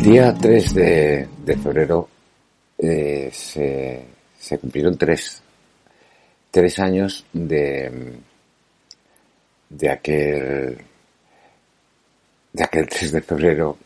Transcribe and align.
El 0.00 0.06
día 0.06 0.32
3 0.32 0.74
de, 0.74 1.58
febrero 1.62 2.08
eh, 2.78 3.28
se, 3.30 4.02
se 4.38 4.58
cumplieron 4.58 4.96
tres, 4.96 5.42
tres 6.50 6.78
años 6.78 7.26
de, 7.34 8.14
de 9.68 9.90
aquel 9.90 10.78
de 12.50 12.64
aquel 12.64 12.88
3 12.88 13.12
de 13.12 13.20
febrero 13.20 13.76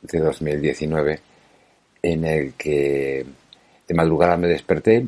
de 0.00 0.20
2019 0.20 1.20
en 2.00 2.24
el 2.24 2.54
que 2.54 3.26
de 3.86 3.94
madrugada 3.94 4.38
me 4.38 4.48
desperté, 4.48 5.06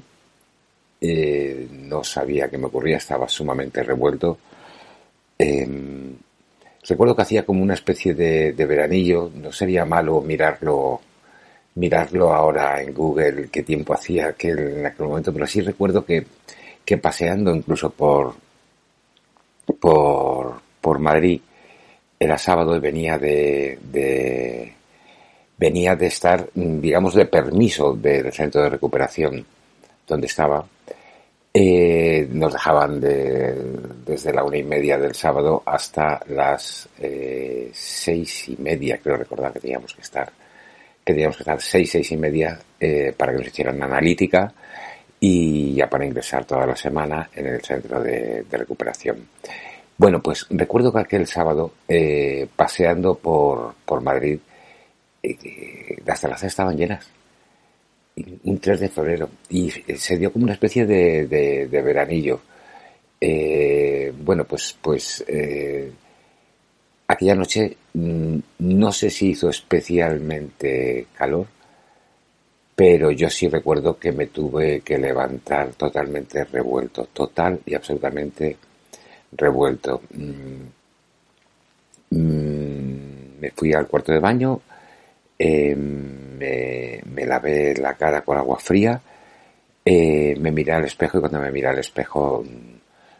eh, 1.00 1.68
no 1.70 2.04
sabía 2.04 2.50
qué 2.50 2.58
me 2.58 2.66
ocurría, 2.66 2.98
estaba 2.98 3.26
sumamente 3.30 3.82
revuelto. 3.82 4.36
Em, 5.38 6.13
recuerdo 6.88 7.16
que 7.16 7.22
hacía 7.22 7.44
como 7.44 7.62
una 7.62 7.74
especie 7.74 8.14
de, 8.14 8.52
veranillo, 8.52 9.30
no 9.34 9.52
sería 9.52 9.84
malo 9.84 10.20
mirarlo 10.20 11.00
mirarlo 11.76 12.32
ahora 12.32 12.80
en 12.80 12.94
Google 12.94 13.48
qué 13.50 13.64
tiempo 13.64 13.94
hacía 13.94 14.34
en 14.38 14.86
aquel 14.86 15.06
momento, 15.06 15.32
pero 15.32 15.46
sí 15.46 15.60
recuerdo 15.60 16.04
que, 16.04 16.24
que 16.84 16.98
paseando 16.98 17.52
incluso 17.52 17.90
por, 17.90 18.34
por, 19.80 20.60
por 20.80 20.98
Madrid, 21.00 21.40
era 22.18 22.38
sábado 22.38 22.76
y 22.76 22.80
venía 22.80 23.18
de, 23.18 23.78
de, 23.82 24.72
venía 25.58 25.96
de 25.96 26.06
estar, 26.06 26.48
digamos, 26.54 27.14
de 27.14 27.26
permiso 27.26 27.94
del 27.94 28.32
centro 28.32 28.62
de 28.62 28.70
recuperación 28.70 29.44
donde 30.06 30.26
estaba. 30.26 30.64
Eh, 31.56 32.26
nos 32.32 32.52
dejaban 32.52 33.00
de, 33.00 33.54
desde 34.04 34.32
la 34.32 34.42
una 34.42 34.58
y 34.58 34.64
media 34.64 34.98
del 34.98 35.14
sábado 35.14 35.62
hasta 35.64 36.20
las 36.28 36.88
eh, 36.98 37.70
seis 37.72 38.48
y 38.48 38.56
media, 38.56 38.98
creo 38.98 39.16
recordar 39.16 39.52
que 39.52 39.60
teníamos 39.60 39.94
que 39.94 40.02
estar 40.02 40.32
que 41.04 41.12
teníamos 41.12 41.36
que 41.36 41.42
estar 41.42 41.60
seis, 41.60 41.90
seis 41.90 42.10
y 42.12 42.16
media 42.16 42.58
eh, 42.80 43.14
para 43.16 43.32
que 43.32 43.38
nos 43.38 43.48
hicieran 43.48 43.82
analítica 43.82 44.52
y 45.20 45.74
ya 45.74 45.88
para 45.88 46.06
ingresar 46.06 46.44
toda 46.44 46.66
la 46.66 46.76
semana 46.76 47.28
en 47.34 47.46
el 47.46 47.62
centro 47.62 48.02
de, 48.02 48.44
recuperación. 48.50 49.28
Bueno, 49.96 50.20
pues 50.22 50.46
recuerdo 50.50 50.92
que 50.92 51.00
aquel 51.00 51.26
sábado, 51.26 51.72
eh, 51.86 52.48
paseando 52.56 53.14
por, 53.14 53.74
por 53.84 54.00
Madrid, 54.00 54.38
eh, 55.22 55.96
las 56.04 56.20
terrazas 56.20 56.48
estaban 56.48 56.76
llenas. 56.76 57.08
Un 58.16 58.58
3 58.58 58.80
de 58.80 58.88
febrero. 58.88 59.28
Y 59.48 59.70
se 59.70 60.16
dio 60.16 60.32
como 60.32 60.44
una 60.44 60.54
especie 60.54 60.86
de, 60.86 61.68
veranillo. 61.70 62.40
Eh, 63.20 64.12
bueno, 64.16 64.44
pues, 64.44 64.76
pues 64.80 65.24
eh, 65.26 65.90
aquella 67.08 67.34
noche 67.34 67.76
mm, 67.94 68.38
no 68.58 68.92
sé 68.92 69.10
si 69.10 69.30
hizo 69.30 69.48
especialmente 69.48 71.06
calor, 71.16 71.46
pero 72.74 73.10
yo 73.10 73.30
sí 73.30 73.48
recuerdo 73.48 73.98
que 73.98 74.12
me 74.12 74.26
tuve 74.26 74.80
que 74.80 74.98
levantar 74.98 75.72
totalmente 75.74 76.44
revuelto, 76.44 77.06
total 77.12 77.60
y 77.64 77.74
absolutamente 77.74 78.56
revuelto. 79.32 80.02
Mm, 80.10 80.62
mm, 82.10 83.40
me 83.40 83.50
fui 83.50 83.72
al 83.72 83.86
cuarto 83.86 84.12
de 84.12 84.18
baño, 84.18 84.60
eh, 85.38 85.74
me, 85.74 87.26
lavé 87.26 87.74
la 87.76 87.94
cara 87.94 88.22
con 88.22 88.36
agua 88.36 88.58
fría, 88.58 89.00
eh, 89.84 90.34
me 90.38 90.50
miré 90.50 90.72
al 90.72 90.84
espejo 90.84 91.18
y 91.18 91.20
cuando 91.20 91.40
me 91.40 91.50
miré 91.50 91.68
al 91.68 91.78
espejo 91.78 92.44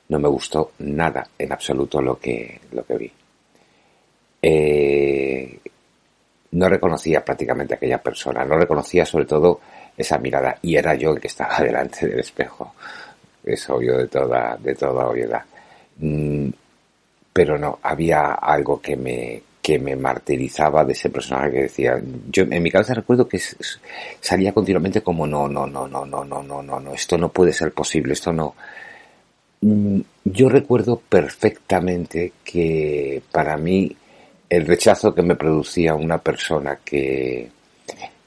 no 0.09 0.19
me 0.19 0.29
gustó 0.29 0.73
nada 0.79 1.27
en 1.39 1.53
absoluto 1.53 2.01
lo 2.01 2.19
que, 2.19 2.61
lo 2.73 2.85
que 2.85 2.97
vi. 2.97 3.13
Eh, 4.43 5.59
no 6.53 6.69
reconocía 6.69 7.25
prácticamente 7.25 7.75
aquella 7.75 8.03
persona, 8.03 8.45
no 8.45 8.57
reconocía 8.57 9.05
sobre 9.05 9.25
todo 9.25 9.61
esa 9.97 10.19
mirada 10.19 10.59
y 10.63 10.77
era 10.77 10.95
yo 10.95 11.13
el 11.13 11.21
que 11.21 11.29
estaba 11.29 11.59
delante 11.61 12.07
del 12.07 12.21
espejo. 12.21 12.75
Es 13.45 13.69
obvio 13.69 13.99
de 13.99 14.09
toda, 14.09 14.57
de 14.57 14.75
toda 14.75 15.07
obviedad. 15.07 15.45
Mm, 15.99 16.49
pero 17.33 17.59
no, 17.59 17.79
había 17.83 18.35
algo 18.35 18.81
que 18.81 18.97
me, 18.97 19.43
que 19.65 19.79
me 19.79 19.97
martirizaba 19.97 20.85
de 20.85 20.93
ese 20.93 21.09
personaje 21.09 21.51
que 21.51 21.63
decía, 21.63 21.99
yo 22.31 22.43
en 22.43 22.63
mi 22.63 22.71
cabeza 22.71 22.93
recuerdo 22.93 23.27
que 23.27 23.41
salía 24.21 24.53
continuamente 24.53 25.01
como 25.01 25.27
no, 25.27 25.49
no, 25.49 25.67
no, 25.67 25.89
no, 25.89 26.05
no, 26.05 26.23
no, 26.23 26.43
no, 26.43 26.63
no, 26.63 26.81
no, 26.81 26.93
esto 26.93 27.17
no 27.17 27.31
puede 27.31 27.51
ser 27.55 27.73
posible, 27.73 28.13
esto 28.13 28.31
no. 28.31 28.55
Mm, 29.63 30.01
yo 30.23 30.51
recuerdo 30.51 31.01
perfectamente 31.09 32.35
que 32.45 33.23
para 33.33 33.57
mí 33.57 33.97
el 34.51 34.67
rechazo 34.67 35.15
que 35.15 35.23
me 35.23 35.35
producía 35.35 35.95
una 35.95 36.19
persona 36.19 36.81
que, 36.85 37.49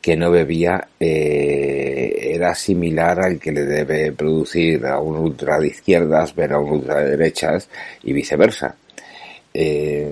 que 0.01 0.17
no 0.17 0.31
bebía 0.31 0.87
eh, 0.99 2.31
era 2.33 2.55
similar 2.55 3.19
al 3.19 3.39
que 3.39 3.51
le 3.51 3.63
debe 3.63 4.11
producir 4.11 4.83
a 4.87 4.99
un 4.99 5.17
ultra 5.17 5.59
de 5.59 5.67
izquierdas 5.67 6.33
ver 6.33 6.53
a 6.53 6.59
un 6.59 6.71
ultra 6.71 6.95
de 7.03 7.11
derechas 7.11 7.69
y 8.01 8.11
viceversa. 8.11 8.75
Eh, 9.53 10.11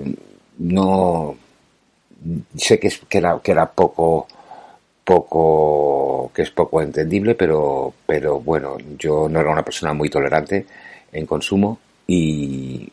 no 0.58 1.36
sé 2.56 2.78
que, 2.78 2.88
es, 2.88 2.98
que, 3.08 3.18
era, 3.18 3.40
que 3.42 3.52
era 3.52 3.70
poco 3.70 4.26
poco 5.04 6.30
que 6.34 6.42
es 6.42 6.50
poco 6.50 6.82
entendible 6.82 7.34
pero 7.34 7.94
pero 8.06 8.40
bueno 8.40 8.76
yo 8.98 9.28
no 9.28 9.40
era 9.40 9.50
una 9.50 9.62
persona 9.62 9.92
muy 9.92 10.10
tolerante 10.10 10.66
en 11.12 11.26
consumo 11.26 11.78
y 12.06 12.90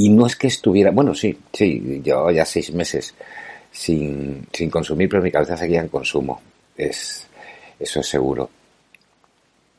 y 0.00 0.08
no 0.08 0.26
es 0.26 0.34
que 0.34 0.46
estuviera, 0.46 0.90
bueno, 0.92 1.14
sí, 1.14 1.38
sí, 1.52 2.00
yo 2.02 2.30
ya 2.30 2.46
seis 2.46 2.72
meses 2.72 3.14
sin, 3.70 4.46
sin 4.50 4.70
consumir, 4.70 5.10
pero 5.10 5.22
mi 5.22 5.30
cabeza 5.30 5.58
seguía 5.58 5.80
en 5.80 5.88
consumo. 5.88 6.40
Es, 6.74 7.26
eso 7.78 8.00
es 8.00 8.06
seguro. 8.06 8.48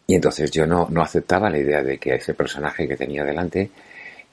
Y 0.05 0.13
entonces 0.13 0.51
yo 0.51 0.67
no, 0.67 0.87
no 0.91 1.01
aceptaba 1.01 1.49
la 1.49 1.57
idea 1.57 1.81
de 1.81 1.97
que 1.97 2.13
ese 2.13 2.35
personaje 2.35 2.87
que 2.87 2.95
tenía 2.95 3.23
delante 3.23 3.71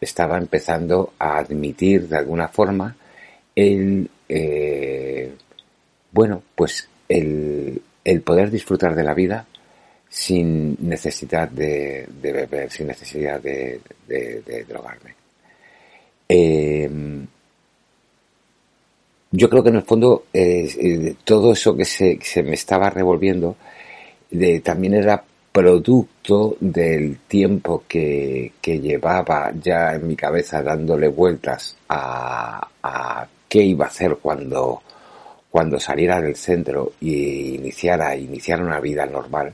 estaba 0.00 0.38
empezando 0.38 1.12
a 1.18 1.38
admitir 1.38 2.08
de 2.08 2.16
alguna 2.16 2.48
forma 2.48 2.96
el, 3.54 4.08
eh, 4.28 5.32
bueno, 6.12 6.42
pues 6.54 6.88
el, 7.08 7.82
el 8.04 8.20
poder 8.22 8.50
disfrutar 8.50 8.94
de 8.94 9.04
la 9.04 9.14
vida 9.14 9.46
sin 10.08 10.76
necesidad 10.88 11.48
de, 11.48 12.08
beber, 12.20 12.70
sin 12.70 12.86
necesidad 12.86 13.40
de, 13.40 13.80
drogarme. 14.66 15.14
Eh, 16.28 16.88
yo 19.30 19.50
creo 19.50 19.62
que 19.62 19.68
en 19.68 19.76
el 19.76 19.82
fondo 19.82 20.24
eh, 20.32 21.14
todo 21.24 21.52
eso 21.52 21.76
que 21.76 21.84
se, 21.84 22.18
se, 22.22 22.42
me 22.42 22.54
estaba 22.54 22.88
revolviendo 22.88 23.56
también 24.62 24.94
era 24.94 25.24
producto 25.58 26.56
del 26.60 27.18
tiempo 27.26 27.82
que, 27.88 28.52
llevaba 28.62 29.52
ya 29.60 29.94
en 29.94 30.06
mi 30.06 30.14
cabeza 30.14 30.62
dándole 30.62 31.08
vueltas 31.08 31.76
a, 31.88 33.26
qué 33.48 33.62
iba 33.62 33.86
a 33.86 33.88
hacer 33.88 34.18
cuando, 34.22 34.80
cuando 35.50 35.80
saliera 35.80 36.20
del 36.20 36.36
centro 36.36 36.92
y 37.00 37.56
iniciara, 37.56 38.14
iniciara 38.14 38.62
una 38.62 38.78
vida 38.78 39.04
normal, 39.06 39.52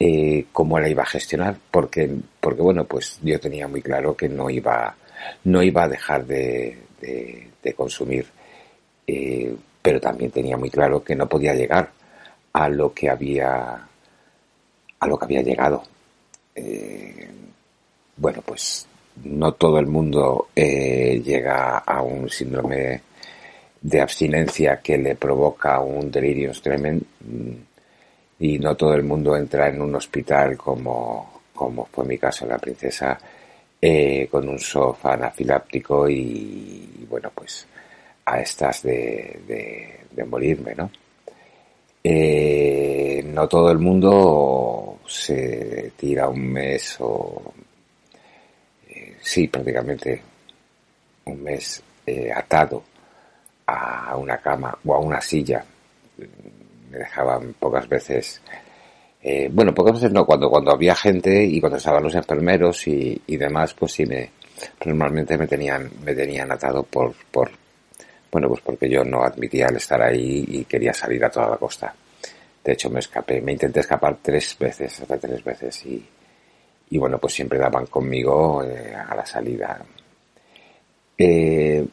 eh, 0.00 0.46
cómo 0.50 0.80
la 0.80 0.88
iba 0.88 1.04
a 1.04 1.06
gestionar, 1.06 1.56
porque, 1.70 2.10
porque 2.40 2.62
bueno, 2.62 2.84
pues 2.86 3.20
yo 3.22 3.38
tenía 3.38 3.68
muy 3.68 3.82
claro 3.82 4.16
que 4.16 4.28
no 4.28 4.50
iba 4.50 4.96
no 5.44 5.62
iba 5.62 5.84
a 5.84 5.88
dejar 5.88 6.26
de, 6.26 6.76
de, 7.00 7.50
de 7.62 7.74
consumir, 7.74 8.26
eh, 9.06 9.54
pero 9.80 10.00
también 10.00 10.32
tenía 10.32 10.56
muy 10.56 10.70
claro 10.70 11.04
que 11.04 11.14
no 11.14 11.28
podía 11.28 11.54
llegar 11.54 11.92
a 12.52 12.68
lo 12.68 12.92
que 12.92 13.08
había 13.08 13.89
a 15.00 15.06
lo 15.06 15.18
que 15.18 15.24
había 15.24 15.42
llegado. 15.42 15.82
Eh, 16.54 17.28
bueno, 18.16 18.42
pues 18.44 18.86
no 19.24 19.52
todo 19.52 19.78
el 19.78 19.86
mundo 19.86 20.48
eh, 20.54 21.20
llega 21.24 21.78
a 21.78 22.02
un 22.02 22.28
síndrome 22.28 23.02
de 23.80 24.00
abstinencia 24.00 24.80
que 24.80 24.98
le 24.98 25.16
provoca 25.16 25.80
un 25.80 26.10
delirium 26.10 26.52
tremens 26.62 27.02
y 28.38 28.58
no 28.58 28.76
todo 28.76 28.94
el 28.94 29.02
mundo 29.02 29.36
entra 29.36 29.68
en 29.68 29.80
un 29.80 29.94
hospital 29.94 30.56
como 30.56 31.40
como 31.54 31.84
fue 31.86 32.06
mi 32.06 32.16
caso 32.16 32.46
la 32.46 32.56
princesa, 32.56 33.18
eh, 33.82 34.28
con 34.30 34.48
un 34.48 34.58
sofá 34.58 35.12
anafiláptico 35.12 36.08
y, 36.08 37.06
bueno, 37.06 37.30
pues 37.34 37.66
a 38.24 38.40
estas 38.40 38.82
de, 38.82 40.00
morirme, 40.26 40.74
¿no? 40.74 40.90
No 43.32 43.46
todo 43.48 43.70
el 43.70 43.78
mundo 43.78 44.59
se 45.10 45.92
tira 45.96 46.28
un 46.28 46.52
mes 46.52 46.96
o 47.00 47.52
eh, 48.88 49.16
sí 49.20 49.48
prácticamente 49.48 50.22
un 51.24 51.42
mes 51.42 51.82
atado 52.34 52.82
a 53.66 54.16
una 54.16 54.38
cama 54.38 54.76
o 54.84 54.94
a 54.94 54.98
una 54.98 55.20
silla 55.20 55.64
me 56.90 56.98
dejaban 56.98 57.54
pocas 57.54 57.88
veces 57.88 58.42
eh, 59.22 59.50
bueno, 59.52 59.74
pocas 59.74 59.94
veces 59.94 60.12
no, 60.12 60.24
cuando, 60.24 60.48
cuando 60.48 60.72
había 60.72 60.94
gente 60.94 61.44
y 61.44 61.60
cuando 61.60 61.76
estaban 61.76 62.02
los 62.02 62.14
enfermeros 62.14 62.86
y, 62.86 63.20
y 63.26 63.36
demás, 63.36 63.74
pues 63.74 63.92
sí 63.92 64.06
me, 64.06 64.30
normalmente 64.84 65.36
me 65.36 65.46
tenían, 65.46 65.90
me 66.02 66.14
tenían 66.14 66.50
atado 66.50 66.82
por, 66.84 67.14
por, 67.30 67.50
bueno, 68.32 68.48
pues 68.48 68.62
porque 68.62 68.88
yo 68.88 69.04
no 69.04 69.22
admitía 69.22 69.66
el 69.66 69.76
estar 69.76 70.00
ahí 70.00 70.44
y 70.48 70.64
quería 70.64 70.94
salir 70.94 71.22
a 71.24 71.30
toda 71.30 71.50
la 71.50 71.56
costa. 71.58 71.94
De 72.62 72.72
hecho, 72.72 72.90
me 72.90 73.00
escapé, 73.00 73.40
me 73.40 73.52
intenté 73.52 73.80
escapar 73.80 74.18
tres 74.20 74.56
veces, 74.58 75.00
hasta 75.00 75.18
tres 75.18 75.42
veces 75.42 75.86
y, 75.86 76.06
y 76.90 76.98
bueno, 76.98 77.18
pues 77.18 77.34
siempre 77.34 77.58
daban 77.58 77.86
conmigo 77.86 78.62
eh, 78.64 78.94
a 78.94 79.14
la 79.14 79.24
salida. 79.24 79.82
Eh, 81.16 81.86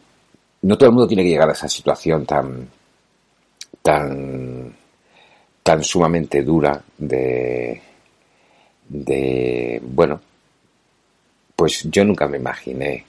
no 0.62 0.78
todo 0.78 0.90
el 0.90 0.96
mundo 0.96 1.08
tiene 1.08 1.24
que 1.24 1.30
llegar 1.30 1.50
a 1.50 1.54
esa 1.54 1.70
situación 1.70 2.26
tan, 2.26 2.68
tan, 3.82 4.76
tan 5.64 5.84
sumamente 5.84 6.44
dura 6.44 6.82
de, 6.98 7.82
de, 8.90 9.82
bueno, 9.84 10.20
pues 11.56 11.84
yo 11.90 12.04
nunca 12.04 12.28
me 12.28 12.38
imaginé 12.38 13.06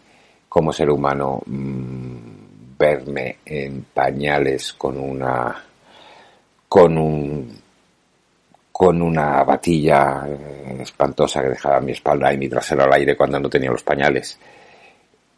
como 0.49 0.73
ser 0.73 0.91
humano 0.91 1.43
mm, 1.47 2.77
verme 2.79 3.39
en 3.45 3.87
pañales 3.93 4.73
con 4.75 4.99
una, 4.99 5.65
con 6.69 6.99
un, 6.99 7.61
con 8.71 9.03
una 9.03 9.43
batilla 9.43 10.25
eh, 10.29 10.79
espantosa 10.83 11.43
que 11.43 11.49
dejaba 11.49 11.81
mi 11.81 11.93
espalda 11.93 12.33
y 12.33 12.39
mi 12.39 12.49
trasero 12.49 12.85
al 12.85 12.93
aire 12.93 13.17
cuando 13.17 13.41
no 13.41 13.49
tenía 13.49 13.71
los 13.71 13.83
pañales 13.83 14.39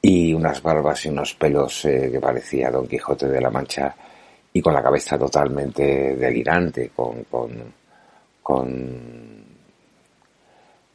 y 0.03 0.32
unas 0.35 0.62
barbas 0.62 1.05
y 1.05 1.09
unos 1.09 1.35
pelos 1.35 1.85
eh, 1.85 2.09
que 2.11 2.21
parecía 2.21 2.71
Don 2.71 2.87
Quijote 2.87 3.29
de 3.29 3.41
la 3.41 3.50
Mancha 3.50 3.94
y 4.53 4.61
con 4.61 4.75
la 4.75 4.82
cabeza 4.82 5.17
totalmente 5.17 6.17
delirante, 6.17 6.91
con, 6.94 7.25
con, 7.25 7.50
con, 8.43 9.44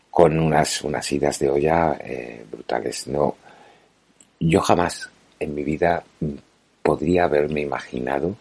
con 0.10 0.40
unas, 0.40 0.82
unas 0.84 1.12
idas 1.12 1.40
de 1.40 1.50
olla 1.50 1.98
eh, 2.02 2.46
brutales. 2.52 3.08
No, 3.08 3.36
yo 4.40 4.60
jamás 4.60 5.10
en 5.40 5.56
mi 5.56 5.64
vida 5.64 6.04
podría 6.82 7.24
haberme 7.26 7.62
imaginado 7.62 8.36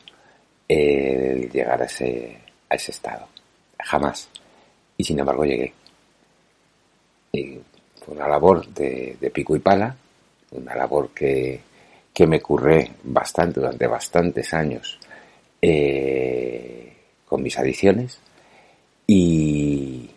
llegar 1.48 1.82
a 1.82 1.86
ese, 1.86 2.38
a 2.68 2.74
ese 2.74 2.92
estado. 2.92 3.28
Jamás. 3.78 4.28
Y 4.96 5.04
sin 5.04 5.18
embargo 5.18 5.44
llegué. 5.44 5.72
Y 7.32 7.58
fue 8.04 8.14
una 8.14 8.28
labor 8.28 8.66
de, 8.68 9.16
de 9.20 9.30
pico 9.30 9.56
y 9.56 9.60
pala, 9.60 9.96
una 10.52 10.74
labor 10.74 11.10
que, 11.10 11.60
que 12.12 12.26
me 12.26 12.40
curré 12.40 12.92
bastante 13.02 13.60
durante 13.60 13.88
bastantes 13.88 14.54
años 14.54 14.98
eh, 15.60 16.96
con 17.26 17.42
mis 17.42 17.58
adicciones 17.58 18.20
y, 19.06 20.08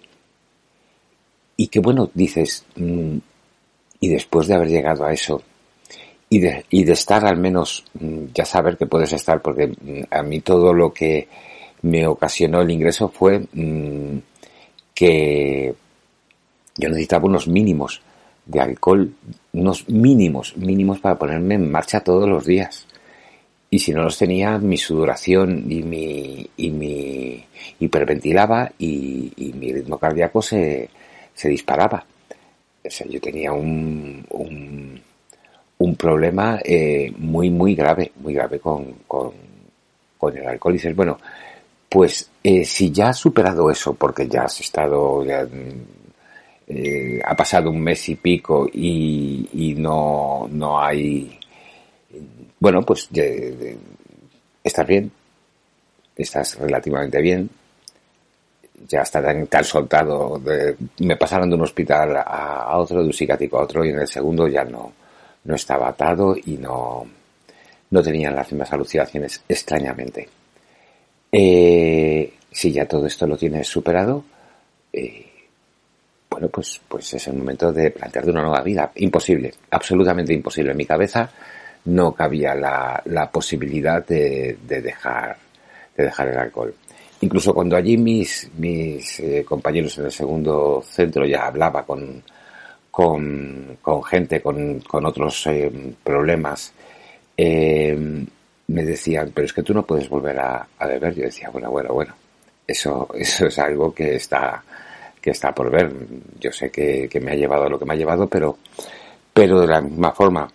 y 1.55 1.67
que 1.67 1.79
bueno, 1.79 2.11
dices, 2.13 2.65
mm, 2.75 3.17
y 3.99 4.09
después 4.09 4.47
de 4.47 4.53
haber 4.53 4.67
llegado 4.69 5.05
a 5.05 5.13
eso 5.13 5.41
y 6.29 6.39
de, 6.39 6.65
y 6.69 6.83
de 6.83 6.93
estar 6.93 7.25
al 7.25 7.37
menos, 7.37 7.85
mm, 7.99 8.25
ya 8.33 8.45
saber 8.45 8.77
que 8.77 8.85
puedes 8.85 9.13
estar, 9.13 9.41
porque 9.41 9.67
mm, 9.67 10.03
a 10.11 10.23
mí 10.23 10.41
todo 10.41 10.73
lo 10.73 10.93
que 10.93 11.27
me 11.81 12.07
ocasionó 12.07 12.61
el 12.61 12.71
ingreso 12.71 13.09
fue 13.09 13.45
que 14.93 15.75
yo 16.75 16.89
necesitaba 16.89 17.25
unos 17.25 17.47
mínimos 17.47 18.01
de 18.45 18.59
alcohol, 18.61 19.13
unos 19.53 19.87
mínimos, 19.89 20.57
mínimos 20.57 20.99
para 20.99 21.17
ponerme 21.17 21.55
en 21.55 21.71
marcha 21.71 21.99
todos 22.01 22.27
los 22.27 22.45
días 22.45 22.87
y 23.69 23.79
si 23.79 23.91
no 23.91 24.03
los 24.03 24.17
tenía, 24.17 24.57
mi 24.57 24.77
sudoración 24.77 25.65
y 25.69 25.83
mi, 25.83 26.49
y 26.55 26.69
mi 26.69 27.43
hiperventilaba 27.79 28.71
y, 28.79 29.31
y 29.35 29.53
mi 29.53 29.73
ritmo 29.73 29.97
cardíaco 29.97 30.41
se, 30.41 30.89
se 31.33 31.49
disparaba. 31.49 32.05
O 32.85 32.89
sea, 32.89 33.05
yo 33.07 33.19
tenía 33.19 33.51
un, 33.51 34.25
un, 34.29 35.01
un 35.79 35.95
problema 35.95 36.59
eh, 36.63 37.11
muy, 37.17 37.49
muy 37.49 37.75
grave, 37.75 38.11
muy 38.17 38.33
grave 38.33 38.59
con, 38.59 38.93
con, 39.07 39.31
con 40.17 40.37
el 40.37 40.47
alcohol. 40.47 40.77
Bueno, 40.95 41.17
pues 41.89 42.29
eh, 42.43 42.65
si 42.65 42.91
ya 42.91 43.09
has 43.09 43.17
superado 43.17 43.69
eso, 43.69 43.93
porque 43.93 44.27
ya 44.27 44.43
has 44.43 44.59
estado, 44.59 45.23
ya, 45.23 45.47
eh, 46.67 47.21
ha 47.23 47.35
pasado 47.35 47.69
un 47.69 47.81
mes 47.81 48.09
y 48.09 48.15
pico 48.15 48.67
y, 48.71 49.49
y 49.53 49.75
no, 49.75 50.47
no 50.51 50.79
hay 50.79 51.37
bueno, 52.59 52.81
pues 52.81 53.09
estás 54.63 54.87
bien, 54.87 55.11
estás 56.15 56.57
relativamente 56.57 57.21
bien, 57.21 57.49
ya 58.87 59.01
está 59.01 59.21
tan, 59.21 59.63
soltado. 59.63 60.41
me 60.99 61.15
pasaron 61.17 61.49
de 61.49 61.55
un 61.55 61.61
hospital 61.61 62.17
a, 62.17 62.77
otro, 62.77 63.01
de 63.01 63.07
un 63.07 63.13
psiquiátrico 63.13 63.59
a 63.59 63.63
otro, 63.63 63.85
y 63.85 63.89
en 63.89 63.99
el 63.99 64.07
segundo 64.07 64.47
ya 64.47 64.63
no, 64.63 64.91
no 65.47 65.55
estaba 65.55 65.87
atado 65.87 66.35
y 66.35 66.57
no, 66.57 67.07
no 67.89 68.03
tenían 68.03 68.35
las 68.35 68.51
mismas 68.51 68.71
alucinaciones, 68.73 69.41
extrañamente. 69.47 70.27
Eh, 71.31 72.33
si 72.51 72.71
ya 72.71 72.85
todo 72.85 73.07
esto 73.07 73.25
lo 73.25 73.37
tienes 73.37 73.65
superado, 73.65 74.25
eh, 74.91 75.25
bueno, 76.29 76.49
pues, 76.49 76.81
pues 76.85 77.13
es 77.13 77.27
el 77.29 77.35
momento 77.37 77.71
de 77.71 77.91
plantearte 77.91 78.29
una 78.29 78.41
nueva 78.41 78.61
vida. 78.61 78.91
Imposible, 78.95 79.53
absolutamente 79.71 80.33
imposible. 80.33 80.71
En 80.71 80.77
mi 80.77 80.85
cabeza 80.85 81.31
no 81.85 82.11
cabía 82.11 82.53
la, 82.53 83.01
la 83.05 83.31
posibilidad 83.31 84.05
de, 84.05 84.57
de, 84.67 84.81
dejar, 84.81 85.37
de 85.95 86.03
dejar 86.03 86.27
el 86.27 86.37
alcohol. 86.37 86.75
Incluso 87.21 87.53
cuando 87.53 87.77
allí 87.77 87.97
mis, 87.97 88.51
mis 88.57 89.21
eh, 89.21 89.45
compañeros 89.47 89.97
en 89.97 90.05
el 90.05 90.11
segundo 90.11 90.83
centro 90.85 91.25
ya 91.25 91.47
hablaba 91.47 91.85
con, 91.85 92.21
con, 92.97 93.77
gente 94.09 94.41
con, 94.41 95.05
otros 95.05 95.45
eh, 95.45 95.71
problemas, 96.03 96.73
eh, 97.37 97.95
me 98.69 98.83
decían, 98.83 99.31
pero 99.35 99.45
es 99.45 99.53
que 99.53 99.61
tú 99.61 99.71
no 99.71 99.85
puedes 99.85 100.09
volver 100.09 100.39
a, 100.39 100.67
a, 100.79 100.87
beber. 100.87 101.13
Yo 101.13 101.25
decía, 101.25 101.51
bueno, 101.51 101.69
bueno, 101.69 101.93
bueno, 101.93 102.15
eso, 102.65 103.07
eso 103.13 103.45
es 103.45 103.59
algo 103.59 103.93
que 103.93 104.15
está, 104.15 104.63
que 105.21 105.29
está 105.29 105.53
por 105.53 105.69
ver. 105.69 105.93
Yo 106.39 106.51
sé 106.51 106.71
que, 106.71 107.07
que 107.07 107.19
me 107.19 107.33
ha 107.33 107.35
llevado 107.35 107.65
a 107.65 107.69
lo 107.69 107.77
que 107.77 107.85
me 107.85 107.93
ha 107.93 107.97
llevado, 107.97 108.25
pero, 108.27 108.57
pero 109.31 109.61
de 109.61 109.67
la 109.67 109.79
misma 109.79 110.11
forma 110.11 110.51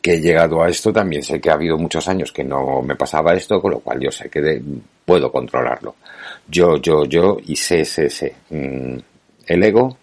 que 0.00 0.14
he 0.14 0.20
llegado 0.22 0.62
a 0.62 0.70
esto, 0.70 0.94
también 0.94 1.22
sé 1.22 1.38
que 1.42 1.50
ha 1.50 1.54
habido 1.54 1.76
muchos 1.76 2.08
años 2.08 2.32
que 2.32 2.42
no 2.42 2.80
me 2.80 2.96
pasaba 2.96 3.34
esto, 3.34 3.60
con 3.60 3.72
lo 3.72 3.80
cual 3.80 4.00
yo 4.00 4.10
sé 4.10 4.30
que 4.30 4.62
puedo 5.04 5.30
controlarlo. 5.30 5.96
Yo, 6.48 6.78
yo, 6.78 7.04
yo 7.04 7.36
y 7.44 7.54
sé, 7.54 7.84
sé, 7.84 8.08
sé. 8.08 8.34
Mm, 8.48 8.96
el 9.46 9.62
ego 9.62 9.98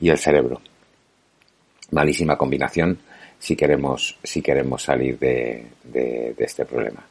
y 0.00 0.08
el 0.08 0.18
cerebro. 0.18 0.60
Malísima 1.90 2.36
combinación 2.36 2.98
si 3.38 3.54
queremos, 3.56 4.18
si 4.22 4.42
queremos 4.42 4.82
salir 4.82 5.18
de, 5.18 5.64
de, 5.84 6.34
este 6.38 6.64
problema. 6.64 7.06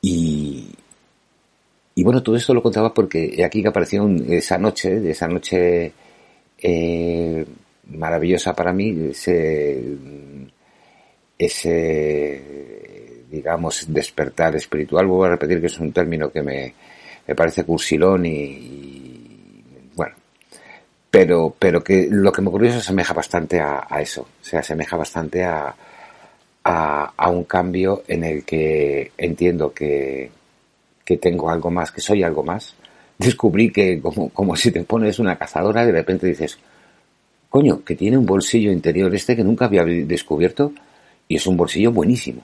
Y, 0.00 0.68
y 1.94 2.02
bueno, 2.02 2.22
todo 2.22 2.36
esto 2.36 2.54
lo 2.54 2.62
contaba 2.62 2.94
porque 2.94 3.42
aquí 3.44 3.62
que 3.62 3.68
apareció 3.68 4.08
esa 4.28 4.58
noche, 4.58 5.00
de 5.00 5.10
esa 5.10 5.28
noche 5.28 5.92
eh, 6.58 7.44
maravillosa 7.90 8.54
para 8.54 8.72
mí, 8.72 9.12
se 9.12 9.82
ese, 11.38 12.42
digamos, 13.30 13.86
despertar 13.88 14.56
espiritual. 14.56 15.06
Vuelvo 15.06 15.24
a 15.24 15.30
repetir 15.30 15.60
que 15.60 15.66
es 15.66 15.78
un 15.78 15.92
término 15.92 16.30
que 16.30 16.42
me, 16.42 16.74
me 17.26 17.34
parece 17.34 17.64
cursilón 17.64 18.26
y, 18.26 18.97
pero, 21.10 21.54
pero 21.58 21.82
que 21.82 22.08
lo 22.10 22.32
que 22.32 22.42
me 22.42 22.48
ocurrió 22.48 22.72
se 22.72 22.78
asemeja 22.78 23.14
bastante 23.14 23.60
a, 23.60 23.86
a 23.88 24.00
eso, 24.00 24.28
se 24.42 24.58
asemeja 24.58 24.96
bastante 24.96 25.44
a, 25.44 25.74
a, 26.64 27.30
un 27.30 27.44
cambio 27.44 28.02
en 28.08 28.24
el 28.24 28.44
que 28.44 29.12
entiendo 29.16 29.72
que, 29.72 30.30
que 31.04 31.16
tengo 31.16 31.50
algo 31.50 31.70
más, 31.70 31.90
que 31.90 32.00
soy 32.00 32.22
algo 32.22 32.42
más. 32.42 32.74
Descubrí 33.18 33.72
que 33.72 34.00
como, 34.00 34.28
como 34.30 34.54
si 34.56 34.70
te 34.70 34.82
pones 34.84 35.18
una 35.18 35.36
cazadora, 35.36 35.86
de 35.86 35.92
repente 35.92 36.26
dices, 36.26 36.58
coño, 37.48 37.82
que 37.84 37.96
tiene 37.96 38.18
un 38.18 38.26
bolsillo 38.26 38.70
interior 38.70 39.14
este 39.14 39.34
que 39.34 39.44
nunca 39.44 39.64
había 39.64 39.84
descubierto 39.84 40.72
y 41.26 41.36
es 41.36 41.46
un 41.46 41.56
bolsillo 41.56 41.92
buenísimo. 41.92 42.42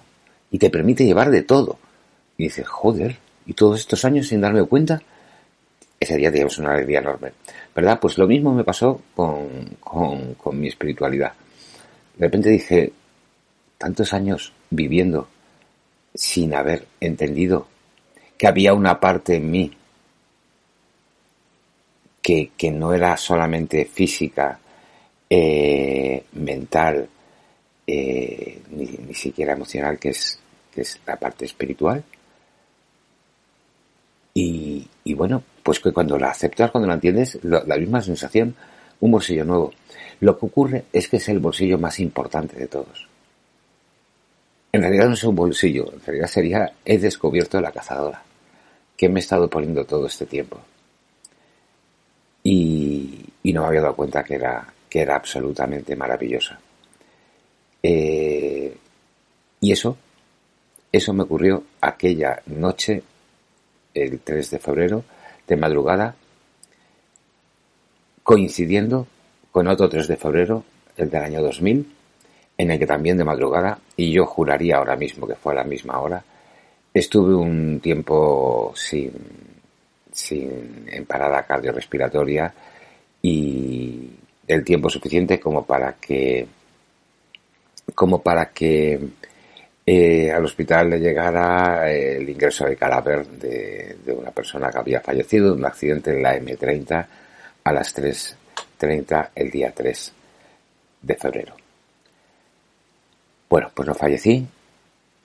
Y 0.51 0.59
te 0.59 0.71
permite 0.71 1.05
llevar 1.05 1.31
de 1.31 1.43
todo. 1.43 1.79
Y 2.37 2.45
dices, 2.45 2.67
joder, 2.67 3.17
y 3.47 3.53
todos 3.53 3.81
estos 3.81 4.05
años 4.05 4.29
sin 4.29 4.41
darme 4.41 4.65
cuenta, 4.65 5.03
ese 6.01 6.17
día 6.17 6.31
teníamos 6.31 6.59
una 6.59 6.73
alegría 6.73 7.01
enorme. 7.01 7.33
¿Verdad? 7.75 7.99
Pues 8.01 8.19
lo 8.19 8.27
mismo 8.27 8.55
me 8.55 8.65
pasó 8.65 9.01
con, 9.15 9.77
con, 9.81 10.61
mi 10.61 10.69
espiritualidad. 10.69 11.33
De 12.17 12.27
repente 12.27 12.51
dije, 12.51 12.93
tantos 13.79 14.13
años 14.13 14.53
viviendo 14.71 15.29
sin 16.15 16.55
haber 16.55 16.87
entendido 17.01 17.67
que 18.39 18.47
había 18.47 18.75
una 18.75 19.01
parte 19.01 19.37
en 19.37 19.51
mí 19.51 19.73
que, 22.23 22.53
que 22.57 22.71
no 22.71 22.95
era 22.95 23.17
solamente 23.17 23.85
física, 23.85 24.59
eh, 25.29 26.25
mental, 26.33 27.09
eh, 27.87 28.63
ni, 28.71 28.87
ni, 28.87 29.15
siquiera 29.15 29.53
emocional, 29.53 29.99
que 29.99 30.11
es, 30.11 30.39
que 30.73 30.83
es 30.83 31.01
la 31.07 31.17
parte 31.17 31.45
espiritual. 31.45 32.03
Y, 34.33 34.87
y, 35.05 35.15
bueno, 35.15 35.43
pues 35.65 35.81
que 35.81 35.93
cuando 35.93 36.17
la 36.19 36.29
aceptas, 36.29 36.71
cuando 36.71 36.87
la 36.87 36.95
entiendes, 36.95 37.39
la 37.43 37.77
misma 37.77 38.03
sensación, 38.03 38.55
un 39.01 39.11
bolsillo 39.11 39.45
nuevo. 39.45 39.73
Lo 40.21 40.39
que 40.39 40.47
ocurre 40.47 40.85
es 40.93 41.09
que 41.09 41.17
es 41.17 41.29
el 41.29 41.41
bolsillo 41.41 41.79
más 41.79 41.99
importante 41.99 42.57
de 42.57 42.69
todos. 42.69 43.09
En 44.73 44.83
realidad 44.83 45.07
no 45.07 45.15
es 45.15 45.25
un 45.25 45.35
bolsillo, 45.35 45.91
en 45.93 46.01
realidad 46.05 46.27
sería 46.27 46.73
he 46.85 46.99
descubierto 46.99 47.61
la 47.61 47.73
cazadora, 47.73 48.23
que 48.97 49.09
me 49.09 49.21
he 49.21 49.23
estado 49.23 49.49
poniendo 49.49 49.85
todo 49.85 50.07
este 50.07 50.27
tiempo. 50.27 50.61
Y, 52.43 53.25
y 53.43 53.53
no 53.53 53.63
me 53.63 53.69
había 53.69 53.81
dado 53.81 53.97
cuenta 53.97 54.23
que 54.23 54.35
era, 54.35 54.67
que 54.89 55.01
era 55.01 55.17
absolutamente 55.17 55.97
maravillosa. 55.97 56.61
Eh, 57.83 58.77
y 59.61 59.73
eso, 59.73 59.97
eso 60.93 61.13
me 61.15 61.23
ocurrió 61.23 61.65
aquella 61.81 62.43
noche, 62.47 63.03
el 63.95 64.21
3 64.21 64.51
de 64.51 64.59
febrero, 64.59 65.05
de 65.47 65.57
madrugada, 65.57 66.15
coincidiendo 68.23 69.07
con 69.53 69.69
otro 69.69 69.89
3 69.89 70.09
de 70.09 70.17
febrero, 70.17 70.65
el 70.97 71.11
del 71.11 71.23
año 71.23 71.43
2000, 71.43 71.95
en 72.57 72.71
el 72.71 72.79
que 72.79 72.87
también 72.87 73.19
de 73.19 73.25
madrugada, 73.25 73.79
y 73.97 74.13
yo 74.13 74.27
juraría 74.27 74.77
ahora 74.77 74.97
mismo 74.97 75.27
que 75.27 75.35
fue 75.35 75.53
a 75.53 75.57
la 75.57 75.65
misma 75.65 76.01
hora, 76.01 76.25
estuve 76.93 77.35
un 77.35 77.81
tiempo 77.81 78.73
sin, 78.77 79.13
sin 80.13 80.87
en 80.91 81.05
parada 81.07 81.43
cardiorrespiratoria 81.43 82.55
y 83.21 84.11
el 84.47 84.65
tiempo 84.65 84.89
suficiente 84.89 85.41
como 85.41 85.65
para 85.65 85.95
que 85.95 86.47
como 87.95 88.23
para 88.23 88.51
que 88.51 89.01
eh, 89.87 90.31
al 90.31 90.45
hospital 90.45 90.91
le 90.91 90.99
llegara 90.99 91.91
el 91.91 92.29
ingreso 92.29 92.65
de 92.65 92.77
cadáver 92.77 93.27
de, 93.27 93.99
de, 94.05 94.13
una 94.13 94.31
persona 94.31 94.71
que 94.71 94.79
había 94.79 95.01
fallecido 95.01 95.53
en 95.53 95.59
un 95.59 95.67
accidente 95.67 96.11
en 96.11 96.23
la 96.23 96.37
M30 96.39 97.07
a 97.65 97.73
las 97.73 97.95
3.30 97.97 99.31
el 99.35 99.51
día 99.51 99.73
3 99.75 100.13
de 101.03 101.15
febrero. 101.17 101.55
Bueno, 103.49 103.71
pues 103.75 103.89
no 103.89 103.95
fallecí 103.95 104.47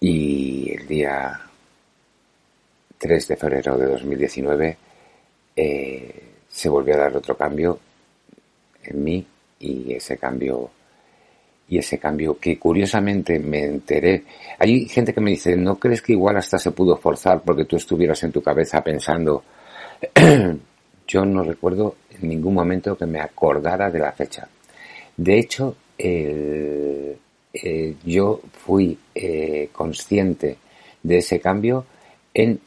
y 0.02 0.74
el 0.74 0.88
día 0.88 1.40
3 2.98 3.28
de 3.28 3.36
febrero 3.38 3.78
de 3.78 3.86
2019 3.88 4.78
eh, 5.56 6.24
se 6.50 6.70
volvió 6.70 6.96
a 6.96 7.00
dar 7.00 7.16
otro 7.16 7.36
cambio 7.36 7.80
en 8.84 9.04
mí 9.04 9.26
y 9.60 9.94
ese 9.94 10.18
cambio 10.18 10.70
y 11.70 11.78
ese 11.78 12.00
cambio 12.00 12.38
que 12.40 12.58
curiosamente 12.58 13.40
me 13.40 13.64
enteré. 13.64 14.24
Hay 14.58 14.88
gente 14.88 15.14
que 15.14 15.22
me 15.22 15.32
dice, 15.32 15.56
¿no 15.56 15.78
crees 15.78 16.02
que 16.02 16.14
igual 16.14 16.38
hasta 16.38 16.58
se 16.58 16.72
pudo 16.72 16.98
forzar 16.98 17.42
porque 17.42 17.66
tú 17.66 17.76
estuvieras 17.76 18.24
en 18.24 18.32
tu 18.32 18.42
cabeza 18.42 18.84
pensando? 18.84 19.44
Yo 21.08 21.26
no 21.26 21.44
recuerdo 21.44 21.96
en 22.10 22.28
ningún 22.28 22.56
momento 22.56 22.98
que 22.98 23.06
me 23.06 23.20
acordara 23.20 23.90
de 23.90 24.00
la 24.00 24.12
fecha. 24.12 24.48
De 25.16 25.38
hecho, 25.38 25.76
eh, 25.98 27.18
yo 28.06 28.42
fui 28.54 28.98
eh, 29.14 29.70
consciente 29.72 30.58
de 31.02 31.18
ese 31.18 31.40
cambio 31.40 31.86
en 32.34 32.60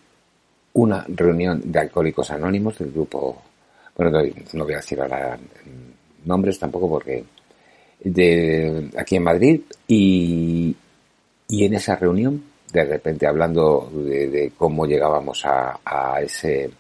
una 0.75 1.05
reunión 1.09 1.63
de 1.65 1.79
alcohólicos 1.79 2.31
anónimos 2.31 2.79
del 2.79 2.91
grupo, 2.91 3.43
bueno, 3.97 4.19
no 4.55 4.65
voy 4.65 4.75
a 4.75 4.79
decir 4.79 5.01
ahora 5.01 5.39
nombres 6.25 6.59
tampoco 6.59 6.89
porque 6.89 7.25
de 8.05 8.91
aquí 8.97 9.17
en 9.17 9.23
Madrid 9.23 9.61
y, 9.87 10.75
y 11.49 11.65
en 11.65 11.75
esa 11.75 11.97
reunión 11.97 12.43
de 12.73 12.85
repente 12.85 13.27
hablando 13.27 13.91
de, 13.95 14.29
de 14.29 14.53
cómo 14.57 14.87
llegábamos 14.87 15.45
a, 15.45 15.79
a, 15.85 16.21
ese 16.23 16.71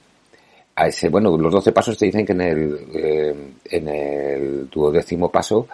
a 0.75 0.87
ese 0.87 1.09
bueno 1.09 1.37
los 1.37 1.53
doce 1.53 1.73
pasos 1.73 1.99
te 1.99 2.07
dicen 2.07 2.25
que 2.25 2.33
en 2.33 2.41
el 2.41 2.79
eh, 2.95 3.35
en 3.71 3.89
el 3.89 4.71
duodécimo 4.71 5.31
paso 5.31 5.69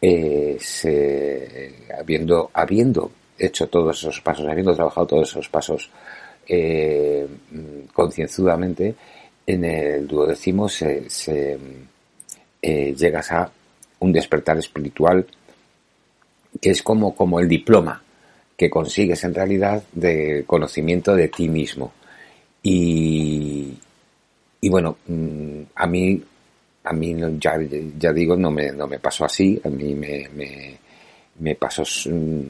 eh, 0.00 0.56
se, 0.58 1.74
habiendo 1.98 2.50
habiendo 2.54 3.10
hecho 3.38 3.68
todos 3.68 3.98
esos 3.98 4.20
pasos 4.20 4.46
habiendo 4.46 4.74
trabajado 4.74 5.06
todos 5.06 5.28
esos 5.30 5.48
pasos 5.48 5.90
eh, 6.46 7.26
concienzudamente 7.92 8.94
en 9.46 9.64
el 9.64 10.06
duodécimo 10.06 10.68
se, 10.68 11.08
se 11.10 11.58
eh, 12.62 12.94
llegas 12.94 13.32
a 13.32 13.50
un 14.00 14.12
despertar 14.12 14.58
espiritual 14.58 15.26
que 16.60 16.70
es 16.70 16.82
como, 16.82 17.14
como 17.14 17.40
el 17.40 17.48
diploma 17.48 18.02
que 18.56 18.68
consigues 18.68 19.22
en 19.22 19.34
realidad 19.34 19.82
de 19.92 20.44
conocimiento 20.44 21.14
de 21.14 21.28
ti 21.28 21.48
mismo. 21.48 21.92
Y, 22.60 23.72
y 24.60 24.68
bueno, 24.68 24.96
mm, 25.06 25.62
a 25.76 25.86
mí, 25.86 26.20
a 26.82 26.92
mí 26.92 27.16
ya, 27.38 27.52
ya 27.96 28.12
digo, 28.12 28.36
no 28.36 28.50
me, 28.50 28.72
no 28.72 28.88
me 28.88 28.98
pasó 28.98 29.24
así, 29.24 29.60
a 29.64 29.68
mí 29.68 29.94
me, 29.94 30.28
me, 30.34 30.76
me 31.38 31.54
pasó, 31.54 31.84
mm, 32.10 32.42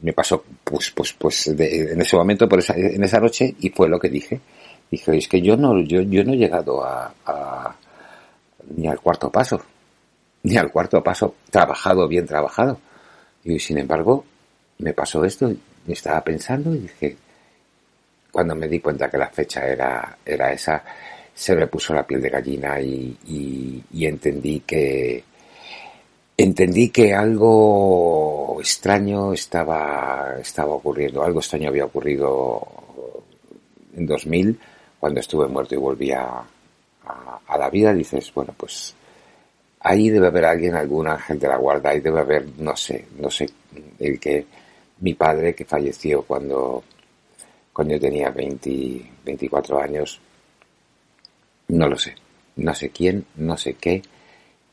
me 0.00 0.12
pasó 0.14 0.42
pues, 0.64 0.90
pues, 0.92 1.12
pues 1.12 1.54
de, 1.54 1.92
en 1.92 2.00
ese 2.00 2.16
momento, 2.16 2.48
por 2.48 2.60
esa, 2.60 2.74
en 2.74 3.04
esa 3.04 3.20
noche, 3.20 3.54
y 3.60 3.68
fue 3.68 3.88
lo 3.88 4.00
que 4.00 4.08
dije. 4.08 4.40
Dije, 4.90 5.18
es 5.18 5.28
que 5.28 5.42
yo 5.42 5.56
no, 5.56 5.78
yo, 5.82 6.00
yo 6.00 6.24
no 6.24 6.32
he 6.32 6.36
llegado 6.38 6.82
a, 6.82 7.12
a 7.26 7.76
ni 8.74 8.86
al 8.86 9.00
cuarto 9.00 9.30
paso, 9.30 9.60
ni 10.46 10.56
al 10.56 10.70
cuarto 10.70 11.02
paso 11.02 11.34
trabajado, 11.50 12.06
bien 12.06 12.24
trabajado. 12.24 12.78
Y 13.44 13.58
sin 13.58 13.78
embargo, 13.78 14.24
me 14.78 14.92
pasó 14.92 15.24
esto, 15.24 15.50
y 15.50 15.92
estaba 15.92 16.20
pensando 16.22 16.72
y 16.72 16.78
dije, 16.80 17.16
cuando 18.30 18.54
me 18.54 18.68
di 18.68 18.78
cuenta 18.78 19.10
que 19.10 19.18
la 19.18 19.28
fecha 19.28 19.66
era, 19.66 20.18
era 20.24 20.52
esa, 20.52 20.84
se 21.34 21.56
me 21.56 21.66
puso 21.66 21.92
la 21.94 22.06
piel 22.06 22.22
de 22.22 22.30
gallina 22.30 22.80
y, 22.80 23.16
y, 23.26 23.82
y 23.92 24.06
entendí 24.06 24.60
que, 24.60 25.24
entendí 26.36 26.90
que 26.90 27.12
algo 27.12 28.58
extraño 28.60 29.32
estaba, 29.32 30.36
estaba 30.40 30.74
ocurriendo, 30.74 31.24
algo 31.24 31.40
extraño 31.40 31.70
había 31.70 31.86
ocurrido 31.86 32.62
en 33.96 34.06
2000, 34.06 34.60
cuando 35.00 35.18
estuve 35.18 35.48
muerto 35.48 35.74
y 35.74 35.78
volví 35.78 36.12
a, 36.12 36.44
a, 37.04 37.40
a 37.46 37.58
la 37.58 37.68
vida, 37.68 37.92
dices, 37.92 38.32
bueno, 38.32 38.54
pues 38.56 38.95
ahí 39.86 40.10
debe 40.10 40.26
haber 40.26 40.44
alguien, 40.44 40.74
algún 40.74 41.06
ángel 41.06 41.38
de 41.38 41.46
la 41.46 41.58
guarda, 41.58 41.90
ahí 41.90 42.00
debe 42.00 42.18
haber, 42.18 42.44
no 42.58 42.74
sé, 42.76 43.06
no 43.20 43.30
sé, 43.30 43.46
el 44.00 44.18
que 44.18 44.44
mi 45.00 45.14
padre 45.14 45.54
que 45.54 45.64
falleció 45.64 46.22
cuando, 46.22 46.82
cuando 47.72 47.94
yo 47.94 48.00
tenía 48.00 48.30
20, 48.30 49.02
24 49.24 49.80
años, 49.80 50.20
no 51.68 51.88
lo 51.88 51.96
sé, 51.96 52.16
no 52.56 52.74
sé 52.74 52.90
quién, 52.90 53.26
no 53.36 53.56
sé 53.56 53.74
qué, 53.74 54.02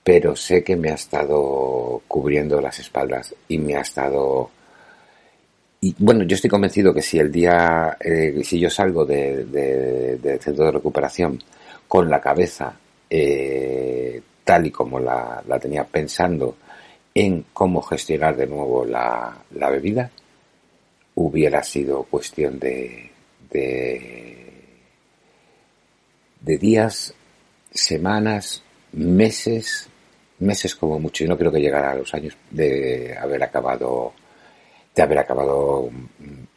pero 0.04 0.36
sé 0.36 0.64
que 0.64 0.76
me 0.76 0.90
ha 0.90 0.96
estado 0.96 2.02
cubriendo 2.08 2.60
las 2.60 2.80
espaldas 2.80 3.36
y 3.48 3.60
me 3.60 3.76
ha 3.76 3.82
estado 3.82 4.50
y 5.80 5.94
bueno, 6.00 6.24
yo 6.24 6.36
estoy 6.36 6.50
convencido 6.50 6.94
que 6.94 7.02
si 7.02 7.20
el 7.20 7.30
día, 7.30 7.98
eh, 8.00 8.42
si 8.44 8.58
yo 8.58 8.70
salgo 8.70 9.06
del 9.06 9.52
de, 9.52 10.40
centro 10.42 10.66
de 10.66 10.72
recuperación 10.72 11.38
con 11.90 12.10
la 12.10 12.22
cabeza 12.22 12.74
eh, 13.10 13.63
tal 14.44 14.68
y 14.68 14.72
como 14.72 15.00
la, 15.00 15.44
la, 15.48 15.60
tenía 15.60 15.84
pensando 15.84 16.58
en 17.14 17.46
cómo 17.54 17.82
gestionar 17.82 18.36
de 18.36 18.48
nuevo 18.48 18.86
la, 18.86 19.38
la 19.52 19.70
bebida, 19.70 20.10
hubiera 21.16 21.64
sido 21.64 22.04
cuestión 22.04 22.60
de, 22.60 23.12
de, 23.50 24.54
de 26.42 26.58
días, 26.58 27.14
semanas, 27.72 28.64
meses, 28.92 29.88
meses 30.40 30.76
como 30.76 31.00
mucho, 31.00 31.24
y 31.24 31.28
no 31.28 31.38
creo 31.38 31.52
que 31.52 31.62
llegara 31.62 31.92
a 31.92 31.96
los 31.96 32.14
años 32.14 32.36
de 32.50 33.16
haber 33.18 33.44
acabado, 33.44 34.14
de 34.96 35.02
haber 35.02 35.20
acabado 35.20 35.90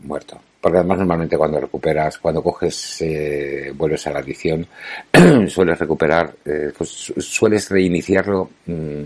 muerto. 0.01 0.39
Porque 0.61 0.79
además 0.79 0.99
normalmente 0.99 1.39
cuando 1.39 1.61
recuperas, 1.61 2.19
cuando 2.19 2.43
coges, 2.43 3.01
eh, 3.03 3.73
vuelves 3.75 4.07
a 4.07 4.13
la 4.13 4.19
adicción, 4.19 4.67
sueles 5.49 5.79
recuperar, 5.79 6.35
eh, 6.45 6.73
pues 6.77 7.13
sueles 7.19 7.71
reiniciarlo 7.71 8.51
mmm, 8.67 9.03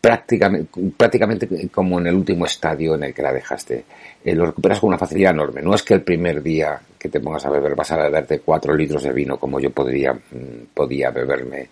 prácticamente, 0.00 0.70
prácticamente 0.96 1.68
como 1.68 2.00
en 2.00 2.08
el 2.08 2.14
último 2.14 2.46
estadio 2.46 2.96
en 2.96 3.04
el 3.04 3.14
que 3.14 3.22
la 3.22 3.32
dejaste. 3.32 3.84
Eh, 4.24 4.34
lo 4.34 4.46
recuperas 4.46 4.80
con 4.80 4.88
una 4.88 4.98
facilidad 4.98 5.32
enorme. 5.32 5.62
No 5.62 5.74
es 5.74 5.82
que 5.82 5.94
el 5.94 6.02
primer 6.02 6.42
día 6.42 6.80
que 6.98 7.08
te 7.08 7.20
pongas 7.20 7.46
a 7.46 7.50
beber 7.50 7.76
vas 7.76 7.92
a 7.92 8.02
beberte 8.02 8.40
cuatro 8.40 8.74
litros 8.74 9.04
de 9.04 9.12
vino 9.12 9.38
como 9.38 9.60
yo 9.60 9.70
podría, 9.70 10.12
mmm, 10.12 10.66
podía 10.74 11.10
beberme 11.10 11.68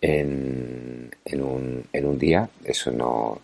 en, 0.00 1.10
en, 1.24 1.42
un, 1.42 1.84
en 1.92 2.06
un 2.06 2.18
día, 2.18 2.48
eso 2.64 2.90
no, 2.90 3.38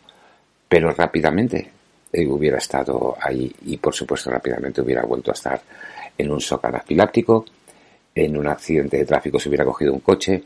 pero 0.68 0.90
rápidamente 0.90 1.75
hubiera 2.12 2.58
estado 2.58 3.16
ahí 3.20 3.54
y 3.66 3.76
por 3.76 3.94
supuesto 3.94 4.30
rápidamente 4.30 4.80
hubiera 4.80 5.04
vuelto 5.04 5.30
a 5.30 5.34
estar 5.34 5.60
en 6.16 6.30
un 6.30 6.38
shock 6.38 6.64
en 8.14 8.36
un 8.36 8.48
accidente 8.48 8.96
de 8.96 9.04
tráfico 9.04 9.38
se 9.38 9.48
hubiera 9.48 9.64
cogido 9.64 9.92
un 9.92 10.00
coche 10.00 10.42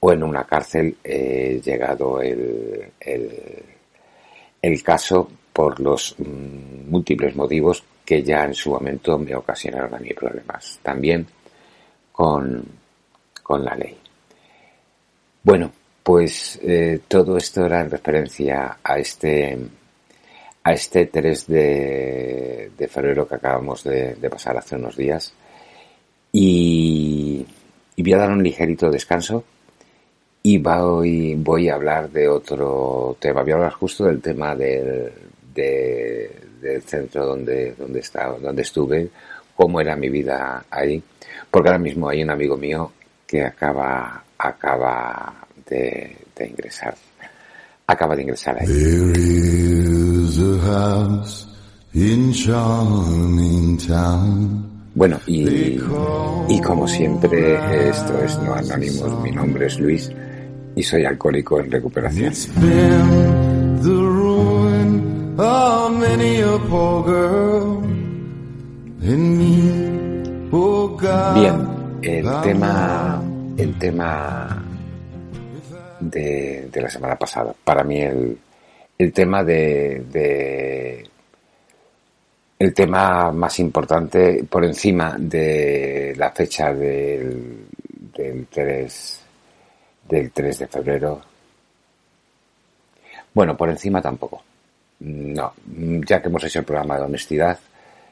o 0.00 0.12
en 0.12 0.22
una 0.22 0.44
cárcel 0.44 0.96
eh, 1.04 1.60
llegado 1.62 2.20
el, 2.22 2.92
el, 4.62 4.82
caso 4.82 5.30
por 5.52 5.78
los 5.80 6.14
mm, 6.18 6.90
múltiples 6.90 7.36
motivos 7.36 7.84
que 8.04 8.22
ya 8.22 8.44
en 8.44 8.54
su 8.54 8.70
momento 8.70 9.18
me 9.18 9.34
ocasionaron 9.36 9.94
a 9.94 9.98
mí 9.98 10.12
problemas. 10.14 10.80
También 10.82 11.26
con, 12.10 12.64
con 13.42 13.64
la 13.64 13.76
ley. 13.76 13.96
Bueno, 15.42 15.70
pues 16.02 16.58
eh, 16.62 17.00
todo 17.06 17.36
esto 17.36 17.66
era 17.66 17.82
en 17.82 17.90
referencia 17.90 18.78
a 18.82 18.98
este 18.98 19.58
a 20.62 20.72
este 20.72 21.06
3 21.06 21.46
de, 21.46 22.88
febrero 22.90 23.26
que 23.26 23.34
acabamos 23.34 23.84
de, 23.84 24.14
pasar 24.30 24.56
hace 24.56 24.76
unos 24.76 24.96
días. 24.96 25.32
Y, 26.32 27.46
voy 27.96 28.12
a 28.14 28.18
dar 28.18 28.30
un 28.30 28.42
ligerito 28.42 28.90
descanso 28.90 29.44
y 30.42 30.58
voy, 30.58 31.34
voy 31.34 31.68
a 31.68 31.74
hablar 31.74 32.10
de 32.10 32.28
otro 32.28 33.16
tema. 33.20 33.42
Voy 33.42 33.52
a 33.52 33.54
hablar 33.56 33.72
justo 33.72 34.04
del 34.04 34.22
tema 34.22 34.54
del, 34.54 35.12
del 35.54 36.82
centro 36.82 37.26
donde, 37.26 37.72
donde, 37.72 38.00
estaba, 38.00 38.38
donde 38.38 38.62
estuve, 38.62 39.10
cómo 39.54 39.80
era 39.80 39.96
mi 39.96 40.08
vida 40.08 40.64
ahí, 40.70 41.02
porque 41.50 41.68
ahora 41.68 41.78
mismo 41.78 42.08
hay 42.08 42.22
un 42.22 42.30
amigo 42.30 42.56
mío 42.56 42.92
que 43.26 43.42
acaba, 43.44 44.24
acaba 44.38 45.46
de, 45.68 46.16
de 46.34 46.46
ingresar, 46.46 46.94
acaba 47.90 48.14
de 48.16 48.22
ingresar 48.22 48.56
ahí. 48.60 48.66
Bueno, 54.94 55.18
y, 55.26 55.78
y 56.48 56.60
como 56.60 56.86
siempre, 56.86 57.88
esto 57.88 58.22
es 58.22 58.38
No 58.40 58.54
Anónimos, 58.54 59.22
mi 59.22 59.30
nombre 59.30 59.66
es 59.66 59.78
Luis 59.78 60.10
y 60.74 60.82
soy 60.82 61.04
alcohólico 61.04 61.60
en 61.60 61.70
recuperación. 61.70 62.32
Bien, 71.34 71.68
el 72.02 72.26
tema, 72.42 73.22
el 73.56 73.78
tema 73.78 74.62
de, 76.00 76.70
la 76.74 76.90
semana 76.90 77.16
pasada, 77.16 77.54
para 77.64 77.84
mí 77.84 78.00
el, 78.00 78.38
el 78.98 79.12
tema 79.12 79.44
de, 79.44 81.06
el 82.58 82.74
tema 82.74 83.32
más 83.32 83.58
importante 83.58 84.44
por 84.48 84.64
encima 84.64 85.16
de 85.18 86.14
la 86.16 86.30
fecha 86.30 86.72
del, 86.72 87.66
del 88.14 88.46
3 88.46 89.20
del 90.10 90.30
3 90.32 90.58
de 90.58 90.66
febrero. 90.66 91.20
Bueno, 93.32 93.56
por 93.56 93.70
encima 93.70 94.02
tampoco. 94.02 94.42
No, 95.00 95.54
ya 96.06 96.20
que 96.20 96.28
hemos 96.28 96.44
hecho 96.44 96.58
el 96.58 96.64
programa 96.64 96.98
de 96.98 97.04
honestidad, 97.04 97.58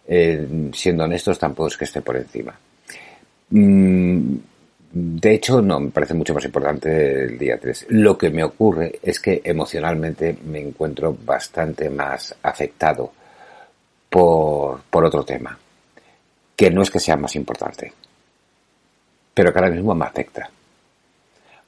eh, 0.07 0.71
siendo 0.73 1.05
honestos 1.05 1.39
tampoco 1.39 1.69
es 1.69 1.77
que 1.77 1.85
esté 1.85 2.01
por 2.01 2.17
encima. 2.17 2.59
Mm, 3.51 4.37
de 4.91 5.35
hecho, 5.35 5.61
no, 5.61 5.81
me 5.81 5.91
parece 5.91 6.15
mucho 6.15 6.33
más 6.33 6.45
importante 6.45 7.25
el 7.25 7.39
día 7.39 7.59
3. 7.61 7.87
Lo 7.91 8.17
que 8.17 8.31
me 8.31 8.43
ocurre 8.43 8.99
es 9.03 9.21
que 9.21 9.43
emocionalmente 9.45 10.37
me 10.45 10.61
encuentro 10.61 11.17
bastante 11.25 11.91
más 11.91 12.35
afectado 12.43 13.13
por, 14.09 14.81
por 14.85 15.05
otro 15.05 15.25
tema, 15.25 15.59
que 16.57 16.71
no 16.71 16.83
es 16.83 16.91
que 16.91 17.01
sea 17.01 17.17
más 17.17 17.37
importante, 17.37 17.93
pero 19.35 19.53
que 19.53 19.59
ahora 19.59 19.71
mismo 19.71 19.95
me 19.95 20.07
afecta. 20.07 20.51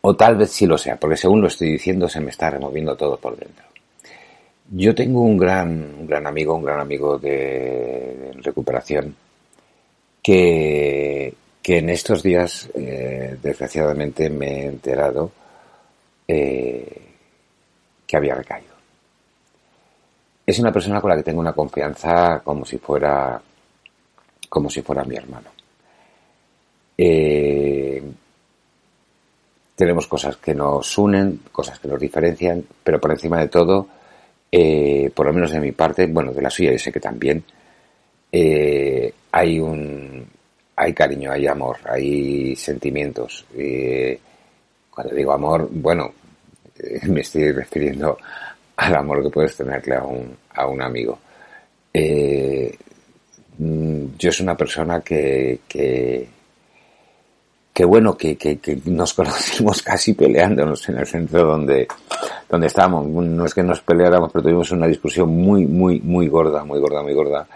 O 0.01 0.16
tal 0.16 0.37
vez 0.37 0.51
sí 0.51 0.66
lo 0.66 0.79
sea, 0.79 0.97
porque 0.97 1.18
según 1.18 1.42
lo 1.42 1.49
estoy 1.49 1.73
diciendo 1.73 2.09
se 2.09 2.21
me 2.21 2.31
está 2.31 2.49
removiendo 2.49 2.97
todo 2.97 3.18
por 3.18 3.37
dentro. 3.37 3.66
Yo 4.71 4.94
tengo 4.94 5.21
un 5.21 5.37
gran, 5.37 5.68
un 5.99 6.07
gran 6.07 6.27
amigo, 6.27 6.55
un 6.55 6.64
gran 6.64 6.81
amigo 6.81 7.18
de 7.18 8.31
recuperación, 8.37 9.14
que, 10.23 11.35
que 11.62 11.79
en 11.79 11.90
estos 11.90 12.23
días, 12.23 12.70
eh, 12.75 13.37
desgraciadamente, 13.42 14.31
me 14.31 14.62
he 14.62 14.66
enterado 14.66 15.31
eh, 16.27 17.03
que 18.07 18.16
había 18.16 18.35
recaído. 18.35 18.70
Es 20.46 20.59
una 20.59 20.73
persona 20.73 21.01
con 21.01 21.11
la 21.11 21.16
que 21.16 21.23
tengo 21.23 21.40
una 21.40 21.53
confianza 21.53 22.40
como 22.42 22.64
si 22.64 22.79
fuera, 22.79 23.40
como 24.49 24.70
si 24.70 24.83
fuera 24.83 25.05
mi 25.05 25.16
hermano. 25.16 25.51
Eh, 26.96 28.03
tenemos 29.77 30.07
cosas 30.07 30.37
que 30.37 30.55
nos 30.55 30.99
unen, 30.99 31.40
cosas 31.53 31.79
que 31.79 31.88
nos 31.88 32.01
diferencian, 32.01 32.64
pero 32.83 33.01
por 33.01 33.12
encima 33.12 33.38
de 33.40 33.49
todo, 33.49 33.87
por 35.14 35.27
lo 35.27 35.33
menos 35.33 35.53
de 35.53 35.61
mi 35.61 35.73
parte, 35.73 36.07
bueno, 36.07 36.33
de 36.33 36.42
la 36.42 36.51
suya 36.51 36.73
yo 36.73 36.79
sé 36.79 36.92
que 36.92 37.01
también, 37.01 37.42
hay 39.33 39.61
un, 39.61 40.19
hay 40.81 40.95
cariño, 40.95 41.31
hay 41.31 41.47
amor, 41.47 41.77
hay 41.85 42.57
sentimientos. 42.57 43.45
cuando 44.90 45.14
digo 45.14 45.33
amor, 45.33 45.69
bueno, 45.71 46.11
eh, 46.79 47.01
me 47.09 47.21
estoy 47.21 47.53
refiriendo 47.53 48.16
al 48.77 48.95
amor 48.95 49.23
que 49.23 49.29
puedes 49.29 49.57
tenerle 49.57 49.97
a 49.97 50.05
un, 50.05 50.35
a 50.55 50.66
un 50.66 50.81
amigo. 50.81 51.19
Eh, 51.93 52.75
mm, 53.59 54.05
yo 54.19 54.33
soy 54.33 54.45
una 54.45 54.57
persona 54.57 55.01
que, 55.03 55.61
que, 55.69 56.27
que 57.75 57.85
bueno, 57.85 58.16
que, 58.16 58.37
que, 58.38 58.81
nos 58.87 59.12
conocimos 59.21 59.83
casi 59.83 60.14
peleándonos 60.14 60.88
en 60.88 60.97
el 60.97 61.07
centro 61.07 61.45
donde, 61.45 61.88
donde 62.49 62.66
estábamos. 62.69 63.07
No 63.07 63.45
es 63.45 63.53
que 63.53 63.62
nos 63.62 63.83
peleáramos, 63.83 64.33
pero 64.33 64.45
tuvimos 64.45 64.71
una 64.71 64.87
discusión 64.87 65.29
muy, 65.29 65.66
muy, 65.66 66.01
muy 66.01 66.27
gorda, 66.29 66.64
muy 66.64 66.81
gorda, 66.81 67.03
muy 67.03 67.12
gorda 67.12 67.47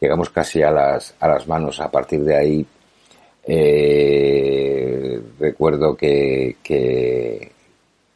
llegamos 0.00 0.30
casi 0.30 0.62
a 0.62 0.70
las, 0.70 1.14
a 1.20 1.28
las 1.28 1.46
manos. 1.46 1.80
A 1.80 1.90
partir 1.90 2.20
de 2.20 2.36
ahí, 2.36 2.66
eh, 3.44 5.20
recuerdo 5.38 5.96
que, 5.96 6.56
que, 6.62 7.52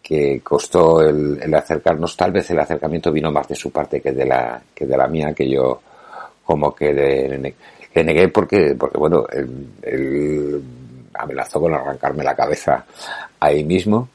que 0.03 0.41
costó 0.41 1.03
el, 1.03 1.41
el, 1.43 1.55
acercarnos. 1.55 2.17
Tal 2.17 2.33
vez 2.33 2.51
el 2.51 2.59
acercamiento 2.59 3.13
vino 3.13 3.31
más 3.31 3.49
de 3.49 3.55
su 3.55 3.71
parte 3.71 4.01
que 4.01 4.13
de 4.13 4.27
la, 4.27 4.63
que 4.75 4.87
de 4.87 4.97
la 4.97 5.09
mía, 5.09 5.33
que 5.35 5.49
yo 5.49 5.81
como 6.45 6.75
que 6.75 6.93
de, 6.93 7.55
que 7.93 8.05
negué 8.05 8.29
porque, 8.29 8.75
porque 8.79 8.99
bueno, 8.99 9.27
él 9.83 10.63
amenazó 11.15 11.61
con 11.61 11.75
arrancarme 11.75 12.25
la 12.25 12.35
cabeza 12.35 12.85
ahí 13.39 13.65
mismo 13.65 14.09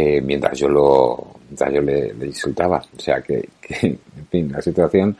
eh, 0.00 0.20
mientras 0.20 0.56
yo 0.56 0.68
lo 0.68 1.38
yo 1.50 1.80
le, 1.80 2.14
insultaba. 2.24 2.80
O 2.96 3.00
sea 3.00 3.20
que, 3.20 3.48
en 3.82 3.98
fin, 4.30 4.52
la 4.52 4.62
situación, 4.62 5.16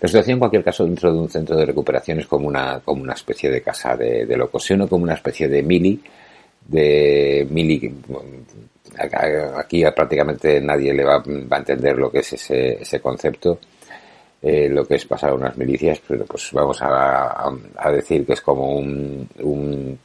la 0.00 0.08
situación 0.08 0.34
en 0.34 0.38
cualquier 0.40 0.64
caso 0.64 0.84
dentro 0.84 1.12
de 1.12 1.18
un 1.20 1.28
centro 1.28 1.56
de 1.56 1.64
recuperación 1.64 2.18
es 2.18 2.26
como 2.26 2.48
una, 2.48 2.80
como 2.84 3.02
una 3.02 3.12
especie 3.12 3.50
de 3.50 3.62
casa 3.62 3.96
de, 3.96 4.26
de 4.26 4.36
locución 4.36 4.80
o 4.80 4.88
como 4.88 5.04
una 5.04 5.14
especie 5.14 5.46
de 5.46 5.62
mili, 5.62 6.02
de 6.66 7.46
mili, 7.48 7.94
aquí 9.56 9.84
prácticamente 9.94 10.60
nadie 10.60 10.92
le 10.92 11.04
va, 11.04 11.22
a 11.22 11.58
entender 11.58 11.96
lo 11.96 12.10
que 12.10 12.18
es 12.18 12.32
ese, 12.32 12.82
ese 12.82 13.00
concepto. 13.00 13.60
Eh, 14.42 14.68
lo 14.68 14.86
que 14.86 14.96
es 14.96 15.04
pasar 15.06 15.32
unas 15.32 15.56
milicias, 15.56 16.00
pero 16.06 16.24
pues 16.26 16.50
vamos 16.52 16.80
a, 16.82 17.48
a, 17.76 17.90
decir 17.90 18.24
que 18.26 18.34
es 18.34 18.40
como 18.42 18.76
un, 18.76 19.28
un 19.40 19.98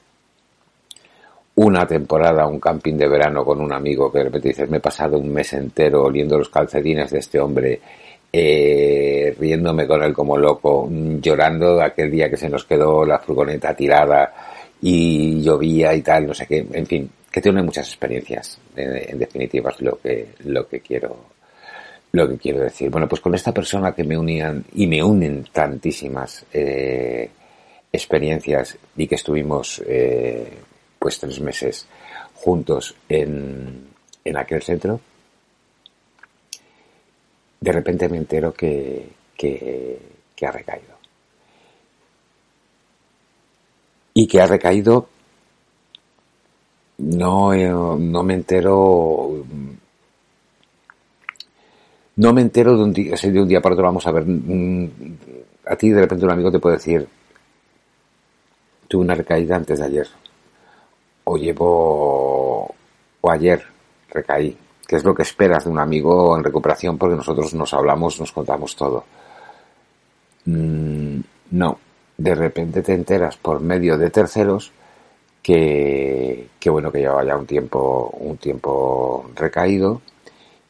una 1.56 1.86
temporada, 1.86 2.48
un 2.48 2.60
camping 2.60 2.96
de 2.96 3.08
verano 3.08 3.44
con 3.44 3.60
un 3.60 3.74
amigo 3.74 4.12
que 4.12 4.20
de 4.20 4.24
repente 4.26 4.50
dices, 4.50 4.70
me 4.70 4.78
he 4.78 4.82
pasado 4.82 5.18
un 5.18 5.34
mes 5.34 5.52
entero 5.54 6.04
oliendo 6.06 6.38
los 6.38 6.50
calcetines 6.50 7.12
de 7.12 7.20
este 7.20 7.40
hombre, 7.40 7.82
eh, 8.32 9.36
riéndome 9.38 9.86
con 9.86 10.02
él 10.04 10.14
como 10.14 10.38
loco, 10.38 10.90
llorando 10.90 11.82
aquel 11.82 12.10
día 12.10 12.30
que 12.30 12.38
se 12.38 12.50
nos 12.50 12.64
quedó 12.64 13.06
la 13.06 13.20
furgoneta 13.20 13.76
tirada 13.76 14.34
y 14.82 15.42
llovía 15.42 15.94
y 15.94 16.02
tal, 16.02 16.28
no 16.28 16.34
sé 16.34 16.48
qué, 16.48 16.66
en 16.72 16.86
fin, 16.86 17.10
que 17.30 17.42
tiene 17.42 17.62
muchas 17.62 17.88
experiencias, 17.88 18.58
en, 18.76 19.20
definitiva 19.20 19.72
es 19.72 19.82
lo 19.82 20.00
que, 20.00 20.30
lo 20.46 20.68
que 20.68 20.80
quiero, 20.80 21.18
lo 22.14 22.30
que 22.30 22.38
quiero 22.38 22.62
decir. 22.62 22.90
Bueno, 22.90 23.08
pues 23.08 23.22
con 23.22 23.36
esta 23.36 23.54
persona 23.54 23.94
que 23.94 24.06
me 24.06 24.18
unían 24.18 24.64
y 24.74 24.88
me 24.88 25.04
unen 25.04 25.46
tantísimas 25.52 26.46
eh, 26.54 27.30
experiencias 27.92 28.78
y 28.96 29.08
que 29.08 29.16
estuvimos 29.16 29.82
eh, 29.86 30.48
pues 31.02 31.20
tres 31.20 31.40
meses 31.42 31.88
juntos 32.36 32.96
en, 33.10 33.88
en 34.24 34.38
aquel 34.38 34.62
centro, 34.62 35.00
de 37.60 37.72
repente 37.72 38.08
me 38.08 38.18
entero 38.18 38.54
que, 38.54 39.10
que, 39.36 40.00
ha 40.46 40.52
recaído. 40.52 40.94
Y 44.14 44.28
que 44.28 44.42
ha 44.42 44.46
recaído 44.46 45.10
no, 47.00 47.52
eh, 47.54 47.68
no 47.68 48.24
me 48.24 48.36
entero 48.36 49.44
no 52.16 52.34
me 52.34 52.42
entero 52.42 52.78
de 52.78 52.84
un 52.84 52.94
día, 52.94 53.16
de 53.16 53.42
un 53.42 53.48
día 53.48 53.62
para 53.62 53.74
otro 53.74 53.86
vamos 53.86 54.06
a 54.06 54.12
ver 54.12 54.24
mm, 54.28 54.90
a 55.66 55.76
ti 55.76 55.90
de 55.90 56.02
repente 56.02 56.26
un 56.26 56.32
amigo 56.32 56.52
te 56.52 56.60
puede 56.60 56.76
decir 56.76 57.08
tuve 58.88 59.02
una 59.04 59.16
recaída 59.16 59.56
antes 59.56 59.80
de 59.80 59.86
ayer 59.86 60.21
o 61.32 61.38
llevo 61.38 62.76
o 63.22 63.32
ayer 63.32 63.64
recaí 64.10 64.58
que 64.86 64.98
es 64.98 65.06
lo 65.06 65.16
que 65.16 65.22
esperas 65.22 65.64
de 65.64 65.70
un 65.70 65.80
amigo 65.80 66.36
en 66.36 66.44
recuperación 66.44 66.98
porque 66.98 67.16
nosotros 67.16 67.54
nos 67.54 67.74
hablamos 67.74 68.20
nos 68.20 68.34
contamos 68.34 68.76
todo 68.76 69.06
mm, 70.44 71.20
no 71.52 71.80
de 72.18 72.36
repente 72.36 72.82
te 72.82 72.94
enteras 72.94 73.38
por 73.38 73.62
medio 73.62 73.98
de 73.98 74.10
terceros 74.10 74.74
que, 75.42 76.50
bueno 76.66 76.92
que 76.92 77.00
lleva 77.00 77.24
ya 77.24 77.38
un 77.38 77.46
tiempo 77.46 78.14
un 78.20 78.36
tiempo 78.36 79.32
recaído 79.34 80.02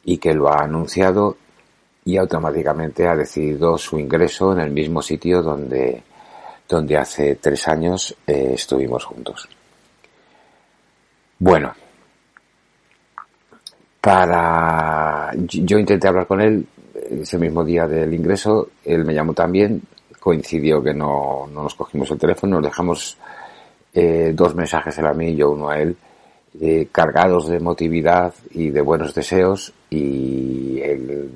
y 0.04 0.18
que 0.18 0.32
lo 0.32 0.48
ha 0.48 0.62
anunciado 0.62 1.36
y 2.04 2.16
automáticamente 2.18 3.08
ha 3.08 3.16
decidido 3.16 3.76
su 3.78 3.98
ingreso 3.98 4.52
en 4.52 4.60
el 4.60 4.70
mismo 4.70 5.02
sitio 5.02 5.42
donde, 5.42 6.04
donde 6.68 6.96
hace 6.96 7.34
tres 7.36 7.66
años 7.68 8.16
eh, 8.26 8.52
estuvimos 8.54 9.04
juntos. 9.04 9.48
Bueno, 11.44 11.72
para 14.00 15.32
yo 15.34 15.76
intenté 15.76 16.06
hablar 16.06 16.28
con 16.28 16.40
él 16.40 16.64
ese 17.10 17.36
mismo 17.36 17.64
día 17.64 17.88
del 17.88 18.14
ingreso, 18.14 18.68
él 18.84 19.04
me 19.04 19.12
llamó 19.12 19.34
también, 19.34 19.82
coincidió 20.20 20.80
que 20.80 20.94
no, 20.94 21.48
no 21.52 21.64
nos 21.64 21.74
cogimos 21.74 22.08
el 22.12 22.18
teléfono, 22.18 22.60
nos 22.60 22.70
dejamos 22.70 23.18
eh, 23.92 24.30
dos 24.32 24.54
mensajes 24.54 24.96
él 24.98 25.06
a 25.06 25.14
mí 25.14 25.30
y 25.30 25.34
yo 25.34 25.50
uno 25.50 25.70
a 25.70 25.80
él, 25.80 25.96
eh, 26.60 26.86
cargados 26.92 27.48
de 27.48 27.56
emotividad 27.56 28.32
y 28.52 28.70
de 28.70 28.80
buenos 28.80 29.12
deseos 29.12 29.72
y 29.90 30.80
él 30.80 31.28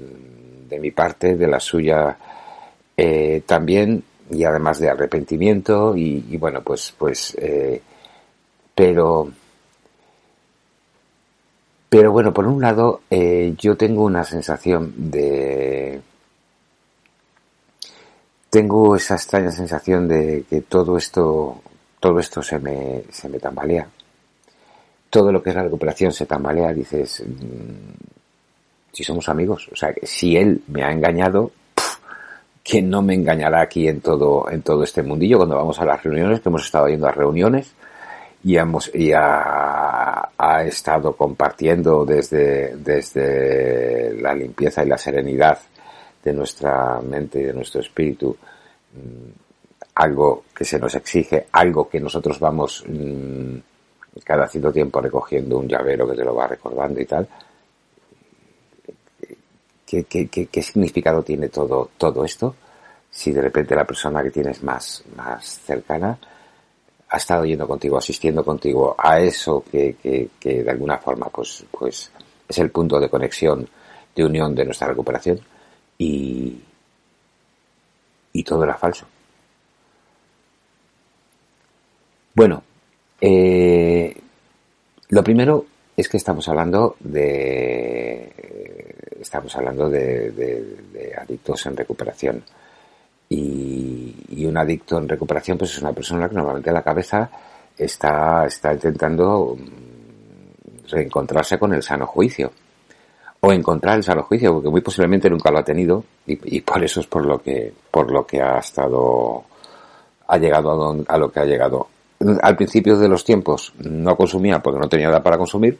de 0.68 0.78
mi 0.78 0.92
parte, 0.92 1.34
de 1.34 1.48
la 1.48 1.58
suya 1.58 2.16
eh, 2.96 3.42
también, 3.44 4.04
y 4.30 4.44
además 4.44 4.78
de 4.78 4.88
arrepentimiento, 4.88 5.96
y, 5.96 6.36
bueno, 6.36 6.62
pues, 6.62 6.94
pues, 6.96 7.34
eh, 7.40 7.82
pero, 8.72 9.32
pero 11.88 12.12
bueno, 12.12 12.32
por 12.32 12.46
un 12.46 12.60
lado, 12.60 13.02
eh, 13.10 13.54
yo 13.58 13.76
tengo 13.76 14.04
una 14.04 14.24
sensación 14.24 14.92
de, 14.96 16.00
tengo 18.50 18.96
esa 18.96 19.14
extraña 19.14 19.52
sensación 19.52 20.08
de 20.08 20.44
que 20.48 20.62
todo 20.62 20.96
esto, 20.96 21.60
todo 22.00 22.18
esto 22.18 22.42
se 22.42 22.58
me, 22.58 23.04
se 23.10 23.28
me 23.28 23.38
tambalea. 23.38 23.86
Todo 25.10 25.30
lo 25.30 25.42
que 25.42 25.50
es 25.50 25.56
la 25.56 25.62
recuperación 25.62 26.12
se 26.12 26.26
tambalea, 26.26 26.72
dices, 26.72 27.22
si 28.92 29.04
somos 29.04 29.28
amigos. 29.28 29.68
O 29.72 29.76
sea, 29.76 29.94
si 30.02 30.36
él 30.36 30.62
me 30.66 30.82
ha 30.82 30.90
engañado, 30.90 31.52
¿quién 32.64 32.90
no 32.90 33.02
me 33.02 33.14
engañará 33.14 33.60
aquí 33.60 33.88
en 33.88 34.00
todo, 34.00 34.50
en 34.50 34.62
todo 34.62 34.82
este 34.82 35.02
mundillo 35.02 35.36
cuando 35.36 35.56
vamos 35.56 35.78
a 35.78 35.84
las 35.84 36.02
reuniones, 36.02 36.40
que 36.40 36.48
hemos 36.48 36.64
estado 36.64 36.88
yendo 36.88 37.06
a 37.06 37.12
reuniones 37.12 37.74
y, 38.44 38.56
hemos, 38.56 38.90
y 38.94 39.12
ha, 39.12 40.30
ha 40.36 40.64
estado 40.64 41.16
compartiendo 41.16 42.04
desde, 42.04 42.76
desde 42.76 44.14
la 44.20 44.34
limpieza 44.34 44.84
y 44.84 44.88
la 44.88 44.98
serenidad 44.98 45.58
de 46.22 46.32
nuestra 46.32 47.00
mente 47.00 47.40
y 47.40 47.44
de 47.44 47.52
nuestro 47.52 47.80
espíritu 47.80 48.36
mm, 48.92 49.30
algo 49.94 50.44
que 50.54 50.64
se 50.64 50.78
nos 50.78 50.94
exige, 50.94 51.46
algo 51.52 51.88
que 51.88 52.00
nosotros 52.00 52.38
vamos 52.38 52.84
mm, 52.86 53.56
cada 54.24 54.46
cierto 54.48 54.72
tiempo 54.72 55.00
recogiendo 55.00 55.58
un 55.58 55.68
llavero 55.68 56.08
que 56.08 56.16
te 56.16 56.24
lo 56.24 56.34
va 56.34 56.46
recordando 56.46 57.00
y 57.00 57.06
tal, 57.06 57.28
¿Qué, 59.86 60.02
qué, 60.02 60.26
qué, 60.28 60.62
significado 60.62 61.22
tiene 61.22 61.48
todo, 61.48 61.90
todo 61.96 62.24
esto? 62.24 62.56
Si 63.08 63.30
de 63.30 63.40
repente 63.40 63.76
la 63.76 63.84
persona 63.84 64.20
que 64.20 64.32
tienes 64.32 64.60
más, 64.64 65.04
más 65.14 65.60
cercana 65.60 66.18
ha 67.16 67.18
estado 67.18 67.46
yendo 67.46 67.66
contigo, 67.66 67.96
asistiendo 67.96 68.44
contigo 68.44 68.94
a 68.98 69.18
eso 69.20 69.64
que, 69.70 69.96
que, 70.02 70.28
que 70.38 70.62
de 70.62 70.70
alguna 70.70 70.98
forma 70.98 71.30
pues, 71.30 71.64
pues 71.70 72.10
es 72.46 72.58
el 72.58 72.70
punto 72.70 73.00
de 73.00 73.08
conexión, 73.08 73.66
de 74.14 74.24
unión 74.24 74.54
de 74.54 74.66
nuestra 74.66 74.88
recuperación 74.88 75.40
y, 75.96 76.60
y 78.32 78.44
todo 78.44 78.64
era 78.64 78.74
falso. 78.74 79.06
Bueno, 82.34 82.62
eh, 83.18 84.14
lo 85.08 85.24
primero 85.24 85.64
es 85.96 86.10
que 86.10 86.18
estamos 86.18 86.46
hablando 86.48 86.96
de 87.00 88.30
estamos 89.18 89.56
hablando 89.56 89.88
de, 89.88 91.14
adictos 91.18 91.64
en 91.64 91.78
recuperación. 91.78 92.44
Y, 93.28 94.44
un 94.46 94.56
adicto 94.56 94.98
en 94.98 95.08
recuperación 95.08 95.58
pues 95.58 95.72
es 95.72 95.82
una 95.82 95.92
persona 95.92 96.28
que 96.28 96.36
normalmente 96.36 96.70
la 96.70 96.82
cabeza 96.82 97.28
está, 97.76 98.46
está 98.46 98.72
intentando 98.72 99.56
mm, 99.58 100.88
reencontrarse 100.88 101.58
con 101.58 101.74
el 101.74 101.82
sano 101.82 102.06
juicio. 102.06 102.52
O 103.40 103.52
encontrar 103.52 103.96
el 103.96 104.04
sano 104.04 104.22
juicio, 104.22 104.54
porque 104.54 104.68
muy 104.68 104.80
posiblemente 104.80 105.28
nunca 105.28 105.50
lo 105.50 105.58
ha 105.58 105.64
tenido, 105.64 106.04
y, 106.26 106.60
por 106.60 106.82
eso 106.82 107.00
es 107.00 107.06
por 107.06 107.26
lo 107.26 107.42
que, 107.42 107.72
por 107.90 108.10
lo 108.10 108.26
que 108.26 108.40
ha 108.40 108.58
estado, 108.58 109.44
ha 110.26 110.38
llegado 110.38 111.04
a, 111.08 111.14
a 111.14 111.18
lo 111.18 111.30
que 111.30 111.40
ha 111.40 111.44
llegado. 111.44 111.88
Al 112.42 112.56
principio 112.56 112.96
de 112.96 113.08
los 113.08 113.24
tiempos 113.24 113.74
no 113.78 114.16
consumía 114.16 114.62
porque 114.62 114.80
no 114.80 114.88
tenía 114.88 115.08
edad 115.08 115.22
para 115.22 115.36
consumir, 115.36 115.78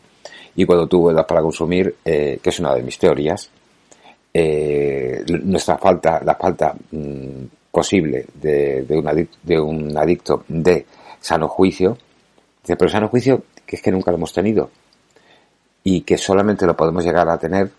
y 0.57 0.65
cuando 0.65 0.87
tuvo 0.87 1.11
edad 1.11 1.27
para 1.27 1.43
consumir, 1.43 1.97
eh, 2.05 2.41
que 2.43 2.51
es 2.51 2.59
una 2.59 2.75
de 2.75 2.83
mis 2.83 2.99
teorías, 2.99 3.51
eh, 4.39 5.25
nuestra 5.45 5.79
falta, 5.79 6.21
la 6.23 6.35
falta 6.35 6.75
mm, 6.91 7.45
posible 7.71 8.27
de, 8.35 8.85
un 8.91 9.09
adicto, 9.09 9.39
de 9.43 9.59
un 9.59 9.97
adicto 9.97 10.45
de 10.49 10.85
sano 11.21 11.49
juicio, 11.49 11.97
pero 12.67 12.91
sano 12.91 13.09
juicio 13.09 13.45
que 13.65 13.77
es 13.77 13.83
que 13.83 13.91
nunca 13.91 14.11
lo 14.11 14.19
hemos 14.19 14.35
tenido 14.35 14.71
y 15.83 16.03
que 16.03 16.19
solamente 16.19 16.67
lo 16.67 16.77
podemos 16.77 17.03
llegar 17.03 17.31
a 17.31 17.39
tener 17.39 17.71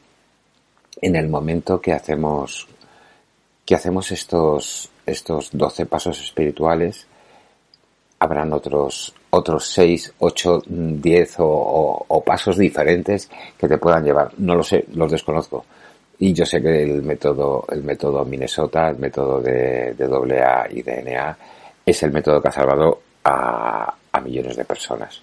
en 1.00 1.15
el 1.15 1.28
momento 1.30 1.80
que 1.80 1.93
hacemos 1.93 2.67
que 3.63 3.76
hacemos 3.76 4.12
estos 4.12 4.89
estos 5.06 5.50
12 5.54 5.86
pasos 5.86 6.20
espirituales 6.20 7.06
habrán 8.17 8.52
otros 8.52 9.13
otros 9.30 9.67
6, 9.74 10.13
8, 10.17 10.63
10 10.65 11.36
o, 11.38 12.24
pasos 12.26 12.58
diferentes 12.58 13.30
que 13.58 13.67
te 13.67 13.78
puedan 13.78 14.04
llevar. 14.04 14.32
No 14.38 14.56
lo 14.56 14.63
sé, 14.63 14.86
los 14.93 15.12
desconozco. 15.12 15.65
Y 16.19 16.34
yo 16.34 16.45
sé 16.45 16.62
que 16.62 16.84
el 16.84 17.03
método, 17.03 17.65
el 17.69 17.84
método 17.84 18.25
Minnesota, 18.25 18.89
el 18.89 18.97
método 18.97 19.41
de, 19.41 19.93
de 19.93 20.41
AA 20.41 20.67
y 20.71 20.82
DNA, 20.82 21.38
es 21.86 22.03
el 22.03 22.12
método 22.12 22.41
que 22.41 22.47
ha 22.47 22.51
salvado 22.51 23.01
a, 23.23 23.93
a 24.12 24.21
millones 24.21 24.56
de 24.56 24.65
personas. 24.65 25.21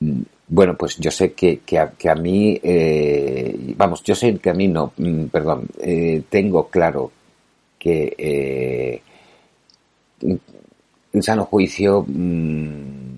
Mm, 0.00 0.22
bueno, 0.48 0.76
pues 0.76 0.96
yo 0.98 1.10
sé 1.10 1.32
que, 1.32 1.60
que, 1.60 1.78
a, 1.78 1.90
que 1.90 2.08
a 2.10 2.14
mí, 2.14 2.58
eh, 2.62 3.74
vamos, 3.76 4.02
yo 4.02 4.14
sé 4.14 4.36
que 4.38 4.50
a 4.50 4.54
mí 4.54 4.68
no, 4.68 4.92
mm, 4.96 5.26
perdón, 5.26 5.68
eh, 5.80 6.22
tengo 6.28 6.68
claro 6.68 7.12
que 7.78 8.14
eh, 8.18 9.02
sano 11.20 11.44
juicio 11.44 12.04
mmm, 12.06 13.10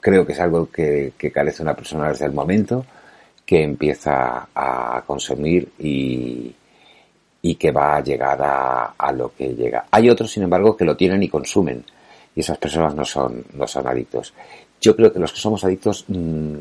creo 0.00 0.26
que 0.26 0.32
es 0.32 0.40
algo 0.40 0.70
que, 0.70 1.12
carece 1.32 1.62
una 1.62 1.74
persona 1.74 2.08
desde 2.08 2.26
el 2.26 2.32
momento 2.32 2.84
que 3.46 3.62
empieza 3.62 4.48
a 4.52 5.02
consumir 5.06 5.70
y, 5.78 6.52
y 7.42 7.54
que 7.54 7.70
va 7.70 7.96
a 7.96 8.02
llegar 8.02 8.42
a, 8.42 8.94
a, 8.98 9.12
lo 9.12 9.32
que 9.34 9.54
llega. 9.54 9.86
Hay 9.90 10.10
otros, 10.10 10.32
sin 10.32 10.42
embargo, 10.42 10.76
que 10.76 10.84
lo 10.84 10.96
tienen 10.96 11.22
y 11.22 11.28
consumen 11.28 11.84
y 12.34 12.40
esas 12.40 12.58
personas 12.58 12.94
no 12.94 13.04
son, 13.04 13.44
no 13.54 13.66
son 13.68 13.86
adictos. 13.86 14.34
Yo 14.80 14.96
creo 14.96 15.12
que 15.12 15.20
los 15.20 15.32
que 15.32 15.38
somos 15.38 15.64
adictos, 15.64 16.04
mmm, 16.08 16.58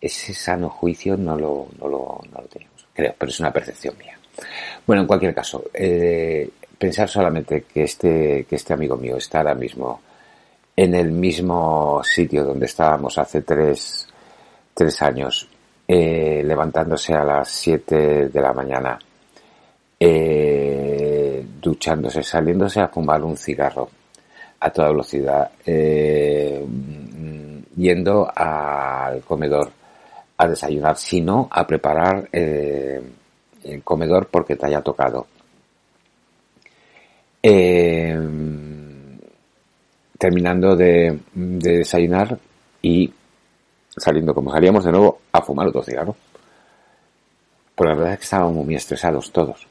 ese 0.00 0.34
sano 0.34 0.68
juicio 0.68 1.16
no 1.16 1.36
lo, 1.36 1.68
no, 1.78 1.88
lo, 1.88 2.20
no 2.30 2.40
lo 2.42 2.46
tenemos, 2.48 2.86
creo, 2.92 3.14
pero 3.18 3.30
es 3.30 3.40
una 3.40 3.52
percepción 3.52 3.96
mía. 3.98 4.18
Bueno, 4.86 5.02
en 5.02 5.08
cualquier 5.08 5.34
caso, 5.34 5.64
eh, 5.72 6.48
pensar 6.78 7.08
solamente 7.08 7.64
que 7.64 7.84
este, 7.84 8.44
que 8.44 8.56
este 8.56 8.72
amigo 8.72 8.96
mío 8.96 9.16
está 9.16 9.38
ahora 9.38 9.54
mismo 9.54 10.00
en 10.76 10.94
el 10.94 11.10
mismo 11.10 12.00
sitio 12.02 12.44
donde 12.44 12.66
estábamos 12.66 13.18
hace 13.18 13.42
tres, 13.42 14.08
tres 14.72 15.02
años, 15.02 15.48
eh, 15.92 16.44
levantándose 16.44 17.12
a 17.14 17.24
las 17.24 17.48
siete 17.48 18.28
de 18.28 18.40
la 18.40 18.52
mañana, 18.52 18.96
eh, 19.98 21.44
duchándose, 21.60 22.22
saliéndose 22.22 22.78
a 22.80 22.86
fumar 22.86 23.24
un 23.24 23.36
cigarro 23.36 23.90
a 24.60 24.70
toda 24.70 24.90
velocidad, 24.90 25.50
eh, 25.66 26.64
yendo 27.74 28.30
al 28.32 29.20
comedor 29.22 29.72
a 30.36 30.46
desayunar, 30.46 30.96
sino 30.96 31.48
a 31.50 31.66
preparar 31.66 32.28
el 32.30 33.82
comedor 33.82 34.28
porque 34.28 34.54
te 34.54 34.66
haya 34.66 34.82
tocado. 34.82 35.26
Terminando 40.16 40.76
de, 40.76 41.18
desayunar 41.34 42.38
y 42.80 43.12
saliendo 43.96 44.34
como 44.34 44.52
salíamos 44.52 44.84
de 44.84 44.92
nuevo 44.92 45.20
a 45.32 45.42
fumar 45.42 45.68
otro 45.68 45.82
cigarro. 45.82 46.16
Pero 47.74 47.90
la 47.90 47.96
verdad 47.96 48.12
es 48.12 48.18
que 48.18 48.24
estábamos 48.24 48.64
muy 48.64 48.74
estresados 48.74 49.32
todos. 49.32 49.66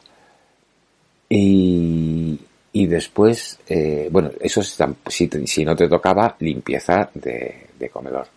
Y, 1.30 2.40
y 2.74 2.88
después, 2.88 3.60
eh, 3.68 4.10
bueno, 4.12 4.32
eso 4.40 4.62
si, 4.64 5.30
si, 5.46 5.66
no 5.66 5.76
te 5.76 5.88
tocaba, 5.88 6.36
limpieza 6.40 7.10
de, 7.14 7.90
comedor. 7.92 8.28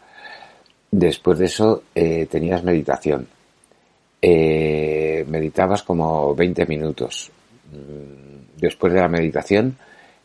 Después 0.91 1.39
de 1.39 1.47
eso 1.47 1.83
eh, 1.95 2.27
tenías 2.31 2.63
meditación. 2.63 3.27
Eh, 4.21 5.25
meditabas 5.29 5.83
como 5.83 6.35
20 6.35 6.67
minutos. 6.67 7.31
Mm, 7.73 8.59
después 8.61 8.93
de 8.93 9.01
la 9.01 9.09
meditación 9.09 9.77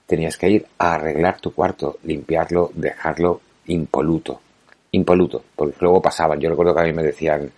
tenías 0.05 0.37
que 0.37 0.49
ir 0.49 0.65
a 0.77 0.93
arreglar 0.93 1.39
tu 1.39 1.53
cuarto, 1.53 1.97
limpiarlo, 2.03 2.71
dejarlo 2.75 3.41
impoluto. 3.67 4.41
Impoluto, 4.97 5.43
porque 5.55 5.77
luego 5.79 6.01
pasaban. 6.01 6.39
Yo 6.39 6.49
recuerdo 6.49 6.75
que 6.75 6.81
a 6.81 6.85
mí 6.85 6.93
me 6.93 7.03
decían 7.03 7.49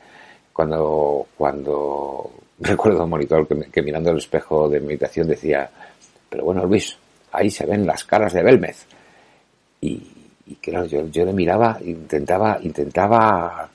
cuando, 0.54 1.28
cuando 1.38 2.32
recuerdo 2.60 3.04
un 3.04 3.10
monitor 3.10 3.48
que, 3.48 3.82
mirando 3.82 4.12
el 4.12 4.18
espejo 4.18 4.70
de 4.70 4.80
meditación 4.80 5.28
decía, 5.28 5.70
pero 6.30 6.46
bueno, 6.46 6.66
Luis, 6.66 6.98
ahí 7.32 7.50
se 7.50 7.66
ven 7.66 7.86
las 7.88 8.04
caras 8.04 8.34
de 8.34 8.44
Belmez. 8.44 8.86
Y, 9.82 10.02
claro, 10.62 10.86
yo, 10.86 11.08
yo, 11.08 11.26
le 11.26 11.34
miraba, 11.34 11.78
intentaba, 11.84 12.60
intentaba 12.62 13.70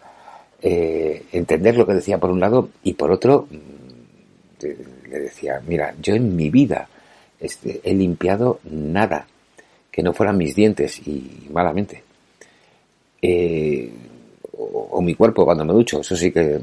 eh, 0.61 1.25
entender 1.33 1.77
lo 1.77 1.87
que 1.87 1.95
decía 1.95 2.19
por 2.19 2.31
un 2.31 2.41
lado 2.41 2.69
y 2.83 2.93
por 2.93 3.11
otro 3.11 3.49
mm, 3.51 5.09
le 5.09 5.19
decía, 5.19 5.63
mira, 5.67 5.95
yo 6.01 6.15
en 6.15 6.37
mi 6.37 6.51
vida 6.51 6.89
este, 7.41 7.81
he 7.83 7.95
limpiado 7.95 8.61
nada 8.65 9.27
que 9.91 10.03
no 10.03 10.13
fueran 10.13 10.37
mis 10.37 10.55
dientes 10.55 10.99
y 11.07 11.49
malamente. 11.51 12.04
Eh, 13.27 13.91
o, 14.53 15.01
mi 15.01 15.15
cuerpo 15.15 15.47
cuando 15.47 15.65
me 15.65 15.73
ducho, 15.73 16.01
eso 16.01 16.15
sí 16.15 16.31
que 16.31 16.61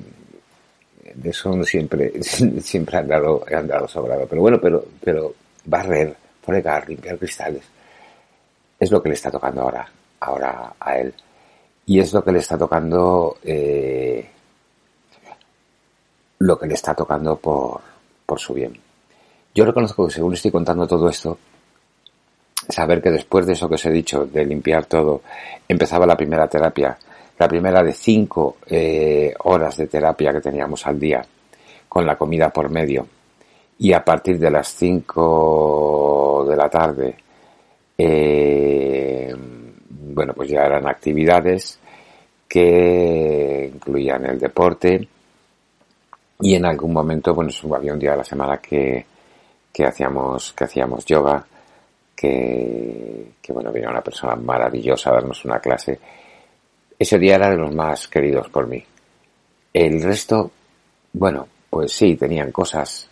de 1.15 1.29
eso 1.29 1.63
siempre, 1.63 2.21
siempre 2.61 2.97
han 2.97 3.07
dado, 3.07 3.43
han 3.51 3.67
dado 3.67 3.87
sobrado. 3.87 4.27
Pero 4.27 4.41
bueno, 4.43 4.59
pero, 4.61 4.85
pero 5.03 5.33
barrer, 5.65 6.15
fregar, 6.43 6.87
limpiar 6.87 7.17
cristales. 7.17 7.63
Es 8.79 8.91
lo 8.91 9.01
que 9.01 9.09
le 9.09 9.15
está 9.15 9.31
tocando 9.31 9.61
ahora, 9.61 9.89
ahora 10.19 10.73
a 10.79 10.97
él. 10.99 11.11
Y 11.87 11.99
es 11.99 12.13
lo 12.13 12.23
que 12.23 12.31
le 12.31 12.39
está 12.39 12.59
tocando, 12.59 13.37
eh, 13.43 14.29
lo 16.37 16.59
que 16.59 16.67
le 16.67 16.75
está 16.75 16.93
tocando 16.93 17.37
por, 17.37 17.81
por 18.23 18.39
su 18.39 18.53
bien. 18.53 18.79
Yo 19.55 19.65
reconozco 19.65 20.05
que 20.05 20.13
según 20.13 20.33
estoy 20.35 20.51
contando 20.51 20.87
todo 20.87 21.09
esto, 21.09 21.39
saber 22.69 23.01
que 23.01 23.11
después 23.11 23.45
de 23.45 23.53
eso 23.53 23.67
que 23.67 23.75
os 23.75 23.85
he 23.85 23.91
dicho, 23.91 24.25
de 24.25 24.45
limpiar 24.45 24.85
todo, 24.85 25.21
empezaba 25.67 26.05
la 26.05 26.17
primera 26.17 26.47
terapia, 26.47 26.97
la 27.37 27.47
primera 27.47 27.83
de 27.83 27.93
cinco 27.93 28.57
eh, 28.67 29.33
horas 29.43 29.77
de 29.77 29.87
terapia 29.87 30.31
que 30.31 30.41
teníamos 30.41 30.85
al 30.85 30.99
día, 30.99 31.25
con 31.89 32.05
la 32.05 32.17
comida 32.17 32.49
por 32.49 32.69
medio, 32.69 33.07
y 33.81 33.93
a 33.93 34.05
partir 34.05 34.37
de 34.37 34.51
las 34.51 34.67
5 34.75 36.45
de 36.47 36.55
la 36.55 36.69
tarde, 36.69 37.15
eh, 37.97 39.33
bueno, 39.89 40.33
pues 40.35 40.49
ya 40.51 40.61
eran 40.61 40.87
actividades 40.87 41.79
que 42.47 43.71
incluían 43.73 44.23
el 44.27 44.37
deporte. 44.37 45.07
Y 46.41 46.53
en 46.53 46.65
algún 46.65 46.93
momento, 46.93 47.33
bueno, 47.33 47.49
había 47.75 47.93
un 47.93 47.99
día 47.99 48.11
de 48.11 48.17
la 48.17 48.23
semana 48.23 48.57
que, 48.57 49.03
que 49.73 49.83
hacíamos, 49.83 50.53
que 50.53 50.65
hacíamos 50.65 51.03
yoga, 51.03 51.43
que, 52.21 53.53
bueno, 53.53 53.71
venía 53.71 53.89
una 53.89 54.01
persona 54.01 54.35
maravillosa 54.35 55.09
a 55.09 55.13
darnos 55.13 55.43
una 55.45 55.59
clase. 55.59 55.99
Ese 56.97 57.17
día 57.17 57.35
era 57.35 57.49
de 57.49 57.57
los 57.57 57.73
más 57.73 58.07
queridos 58.07 58.47
por 58.49 58.67
mí. 58.67 58.83
El 59.73 60.03
resto, 60.03 60.51
bueno, 61.13 61.47
pues 61.69 61.93
sí, 61.93 62.15
tenían 62.15 62.51
cosas 62.51 63.09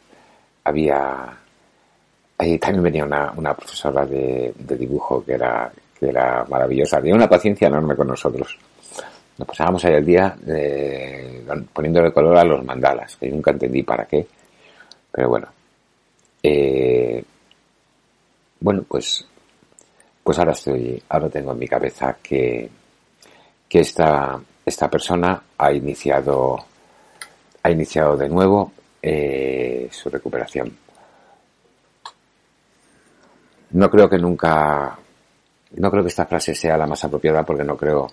había 0.63 1.37
ahí 2.37 2.57
también 2.59 2.83
venía 2.83 3.05
una, 3.05 3.33
una 3.35 3.53
profesora 3.53 4.05
de, 4.05 4.53
dibujo 4.77 5.23
que 5.25 5.33
era 5.33 5.71
que 5.97 6.09
era 6.09 6.45
maravillosa 6.49 6.97
tenía 6.97 7.15
una 7.15 7.27
paciencia 7.27 7.67
enorme 7.67 7.95
con 7.95 8.07
nosotros 8.07 8.57
nos 9.37 9.47
pasábamos 9.47 9.83
ahí 9.85 9.95
el 9.95 10.05
día 10.05 10.35
eh, 10.47 11.43
poniéndole 11.73 12.11
color 12.11 12.37
a 12.37 12.43
los 12.43 12.63
mandalas 12.63 13.15
que 13.15 13.29
nunca 13.29 13.51
entendí 13.51 13.83
para 13.83 14.05
qué 14.05 14.25
pero 15.11 15.29
bueno 15.29 15.47
eh, 16.43 17.23
bueno 18.59 18.83
pues 18.87 19.25
pues 20.23 20.37
ahora 20.39 20.51
estoy 20.51 21.01
ahora 21.09 21.29
tengo 21.29 21.51
en 21.51 21.59
mi 21.59 21.67
cabeza 21.67 22.17
que 22.21 22.69
que 23.67 23.79
esta 23.79 24.39
esta 24.65 24.89
persona 24.89 25.41
ha 25.57 25.71
iniciado 25.71 26.57
ha 27.63 27.71
iniciado 27.71 28.17
de 28.17 28.29
nuevo 28.29 28.71
eh, 29.01 29.87
su 29.91 30.09
recuperación. 30.09 30.75
No 33.71 33.89
creo 33.89 34.09
que 34.09 34.17
nunca, 34.17 34.97
no 35.71 35.91
creo 35.91 36.03
que 36.03 36.09
esta 36.09 36.25
frase 36.25 36.55
sea 36.55 36.77
la 36.77 36.87
más 36.87 37.03
apropiada 37.03 37.43
porque 37.43 37.63
no 37.63 37.77
creo 37.77 38.07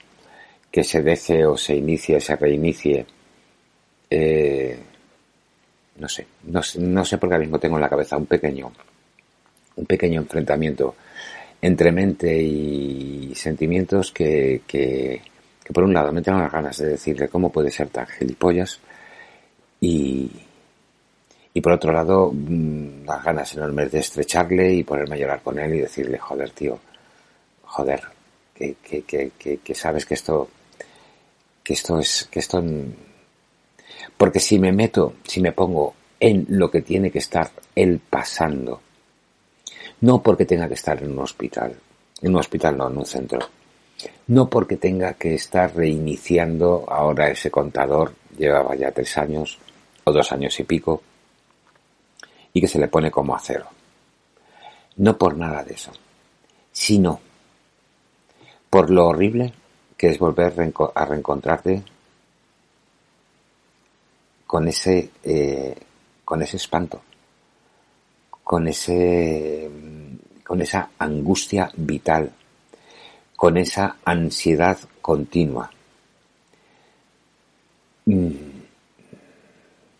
que 0.70 0.84
se 0.84 1.02
deje 1.02 1.46
o 1.46 1.56
se 1.56 1.74
inicie, 1.76 2.20
se 2.20 2.36
reinicie. 2.36 3.06
Eh, 4.10 4.78
no 5.96 6.08
sé, 6.08 6.26
no, 6.44 6.60
no 6.78 7.04
sé 7.04 7.18
porque 7.18 7.34
ahora 7.34 7.44
mismo 7.44 7.58
tengo 7.58 7.76
en 7.76 7.82
la 7.82 7.88
cabeza 7.88 8.16
un 8.16 8.26
pequeño, 8.26 8.70
un 9.76 9.86
pequeño 9.86 10.20
enfrentamiento 10.20 10.94
entre 11.62 11.92
mente 11.92 12.36
y 12.42 13.34
sentimientos 13.34 14.12
que, 14.12 14.62
que, 14.66 15.20
por 15.72 15.84
un 15.84 15.94
lado 15.94 16.12
me 16.12 16.22
tengo 16.22 16.38
las 16.38 16.52
ganas 16.52 16.78
de 16.78 16.88
decirle 16.88 17.28
cómo 17.28 17.50
puede 17.50 17.70
ser 17.70 17.88
tan 17.88 18.06
gilipollas 18.06 18.80
y, 19.80 20.30
y 21.52 21.60
por 21.60 21.72
otro 21.72 21.92
lado, 21.92 22.30
mm, 22.32 23.04
las 23.06 23.24
ganas 23.24 23.54
enormes 23.54 23.90
de 23.90 24.00
estrecharle 24.00 24.74
y 24.74 24.84
ponerme 24.84 25.16
a 25.16 25.18
llorar 25.18 25.42
con 25.42 25.58
él 25.58 25.74
y 25.74 25.80
decirle, 25.80 26.18
joder, 26.18 26.50
tío, 26.50 26.78
joder, 27.62 28.02
que, 28.54 28.76
que, 28.82 29.02
que, 29.02 29.58
que, 29.58 29.74
sabes 29.74 30.06
que 30.06 30.14
esto, 30.14 30.48
que 31.62 31.74
esto 31.74 31.98
es, 31.98 32.28
que 32.30 32.40
esto, 32.40 32.62
porque 34.16 34.40
si 34.40 34.58
me 34.58 34.72
meto, 34.72 35.14
si 35.24 35.40
me 35.40 35.52
pongo 35.52 35.94
en 36.20 36.46
lo 36.48 36.70
que 36.70 36.82
tiene 36.82 37.10
que 37.10 37.18
estar 37.18 37.50
él 37.74 38.00
pasando, 38.08 38.80
no 40.00 40.22
porque 40.22 40.44
tenga 40.44 40.68
que 40.68 40.74
estar 40.74 41.02
en 41.02 41.12
un 41.12 41.20
hospital, 41.20 41.74
en 42.22 42.30
un 42.30 42.40
hospital 42.40 42.76
no, 42.76 42.88
en 42.88 42.98
un 42.98 43.06
centro, 43.06 43.40
no 44.28 44.48
porque 44.48 44.76
tenga 44.76 45.14
que 45.14 45.34
estar 45.34 45.74
reiniciando 45.74 46.84
ahora 46.88 47.30
ese 47.30 47.50
contador, 47.50 48.14
llevaba 48.36 48.74
ya 48.74 48.90
tres 48.90 49.16
años 49.18 49.58
o 50.04 50.12
dos 50.12 50.30
años 50.32 50.58
y 50.60 50.64
pico, 50.64 51.02
y 52.52 52.60
que 52.60 52.68
se 52.68 52.78
le 52.78 52.88
pone 52.88 53.10
como 53.10 53.34
acero. 53.34 53.66
No 54.96 55.18
por 55.18 55.36
nada 55.36 55.62
de 55.62 55.74
eso, 55.74 55.92
sino 56.72 57.20
por 58.70 58.90
lo 58.90 59.08
horrible 59.08 59.52
que 59.96 60.10
es 60.10 60.18
volver 60.18 60.52
a 60.94 61.04
reencontrarte 61.04 61.82
con 64.46 64.68
ese, 64.68 65.10
eh, 65.22 65.74
con 66.24 66.42
ese 66.42 66.56
espanto, 66.56 67.02
con 68.46 68.68
ese, 68.68 69.68
con 70.46 70.62
esa 70.62 70.90
angustia 71.00 71.68
vital, 71.74 72.30
con 73.34 73.56
esa 73.56 73.96
ansiedad 74.04 74.78
continua. 75.02 75.68
Mm, 78.04 78.30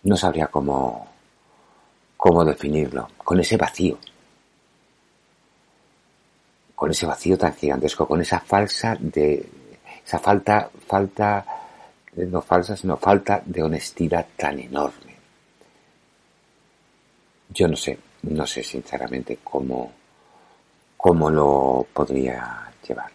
no 0.05 0.17
sabría 0.17 0.47
cómo, 0.47 1.09
cómo 2.17 2.45
definirlo, 2.45 3.09
con 3.17 3.41
ese 3.41 3.57
vacío, 3.57 3.99
con 6.77 6.93
ese 6.93 7.05
vacío 7.05 7.37
tan 7.37 7.53
gigantesco, 7.53 8.07
con 8.07 8.21
esa 8.21 8.39
falsa 8.39 8.97
de, 9.01 9.45
esa 10.07 10.21
falta, 10.21 10.71
falta, 10.87 11.45
no 12.15 12.41
falsa, 12.43 12.77
sino 12.77 12.97
falta 12.97 13.43
de 13.45 13.65
honestidad 13.65 14.25
tan 14.37 14.61
enorme. 14.61 15.17
Yo 17.49 17.67
no 17.67 17.75
sé, 17.75 18.06
no 18.27 18.47
sé 18.47 18.63
sinceramente 18.63 19.39
cómo, 19.43 19.93
cómo 20.97 21.31
lo 21.31 21.87
podría 21.93 22.73
llevar. 22.87 23.11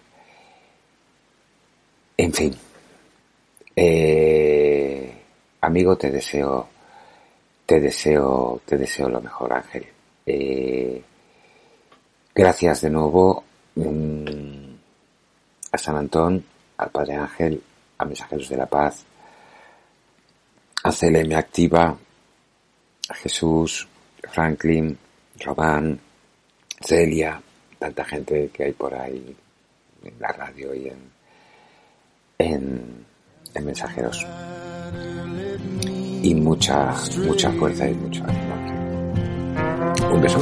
En 2.17 2.33
fin, 2.33 2.55
eh, 3.75 5.23
amigo, 5.61 5.97
te 5.97 6.11
deseo 6.11 6.67
te 7.71 7.79
deseo, 7.79 8.61
te 8.65 8.77
deseo 8.77 9.07
lo 9.07 9.21
mejor, 9.21 9.53
Ángel. 9.53 9.87
Eh, 10.25 11.01
gracias 12.35 12.81
de 12.81 12.89
nuevo 12.89 13.45
mm, 13.75 14.73
a 15.71 15.77
San 15.77 15.95
Antón, 15.95 16.43
al 16.75 16.89
Padre 16.89 17.15
Ángel, 17.15 17.63
a 17.97 18.03
Mensajeros 18.03 18.49
de 18.49 18.57
la 18.57 18.65
Paz, 18.65 19.05
a 20.83 20.91
CLM 20.91 21.33
Activa, 21.33 21.97
a 23.07 23.13
Jesús, 23.13 23.87
Franklin, 24.29 24.97
Robán, 25.39 25.99
Celia, 26.81 27.41
tanta 27.79 28.03
gente 28.05 28.49
que 28.53 28.63
hay 28.65 28.73
por 28.73 28.93
ahí 28.93 29.35
en 30.03 30.13
la 30.19 30.29
radio 30.29 30.73
y 30.73 30.87
en, 30.87 30.99
en, 32.37 33.05
en 33.53 33.65
mensajeros. 33.65 34.25
Y 36.23 36.35
mucha, 36.35 36.93
mucha 37.25 37.51
fuerza 37.51 37.89
y 37.89 37.93
mucho 37.95 38.23
ánimo. 38.23 38.51
Un 40.13 40.21
beso 40.21 40.39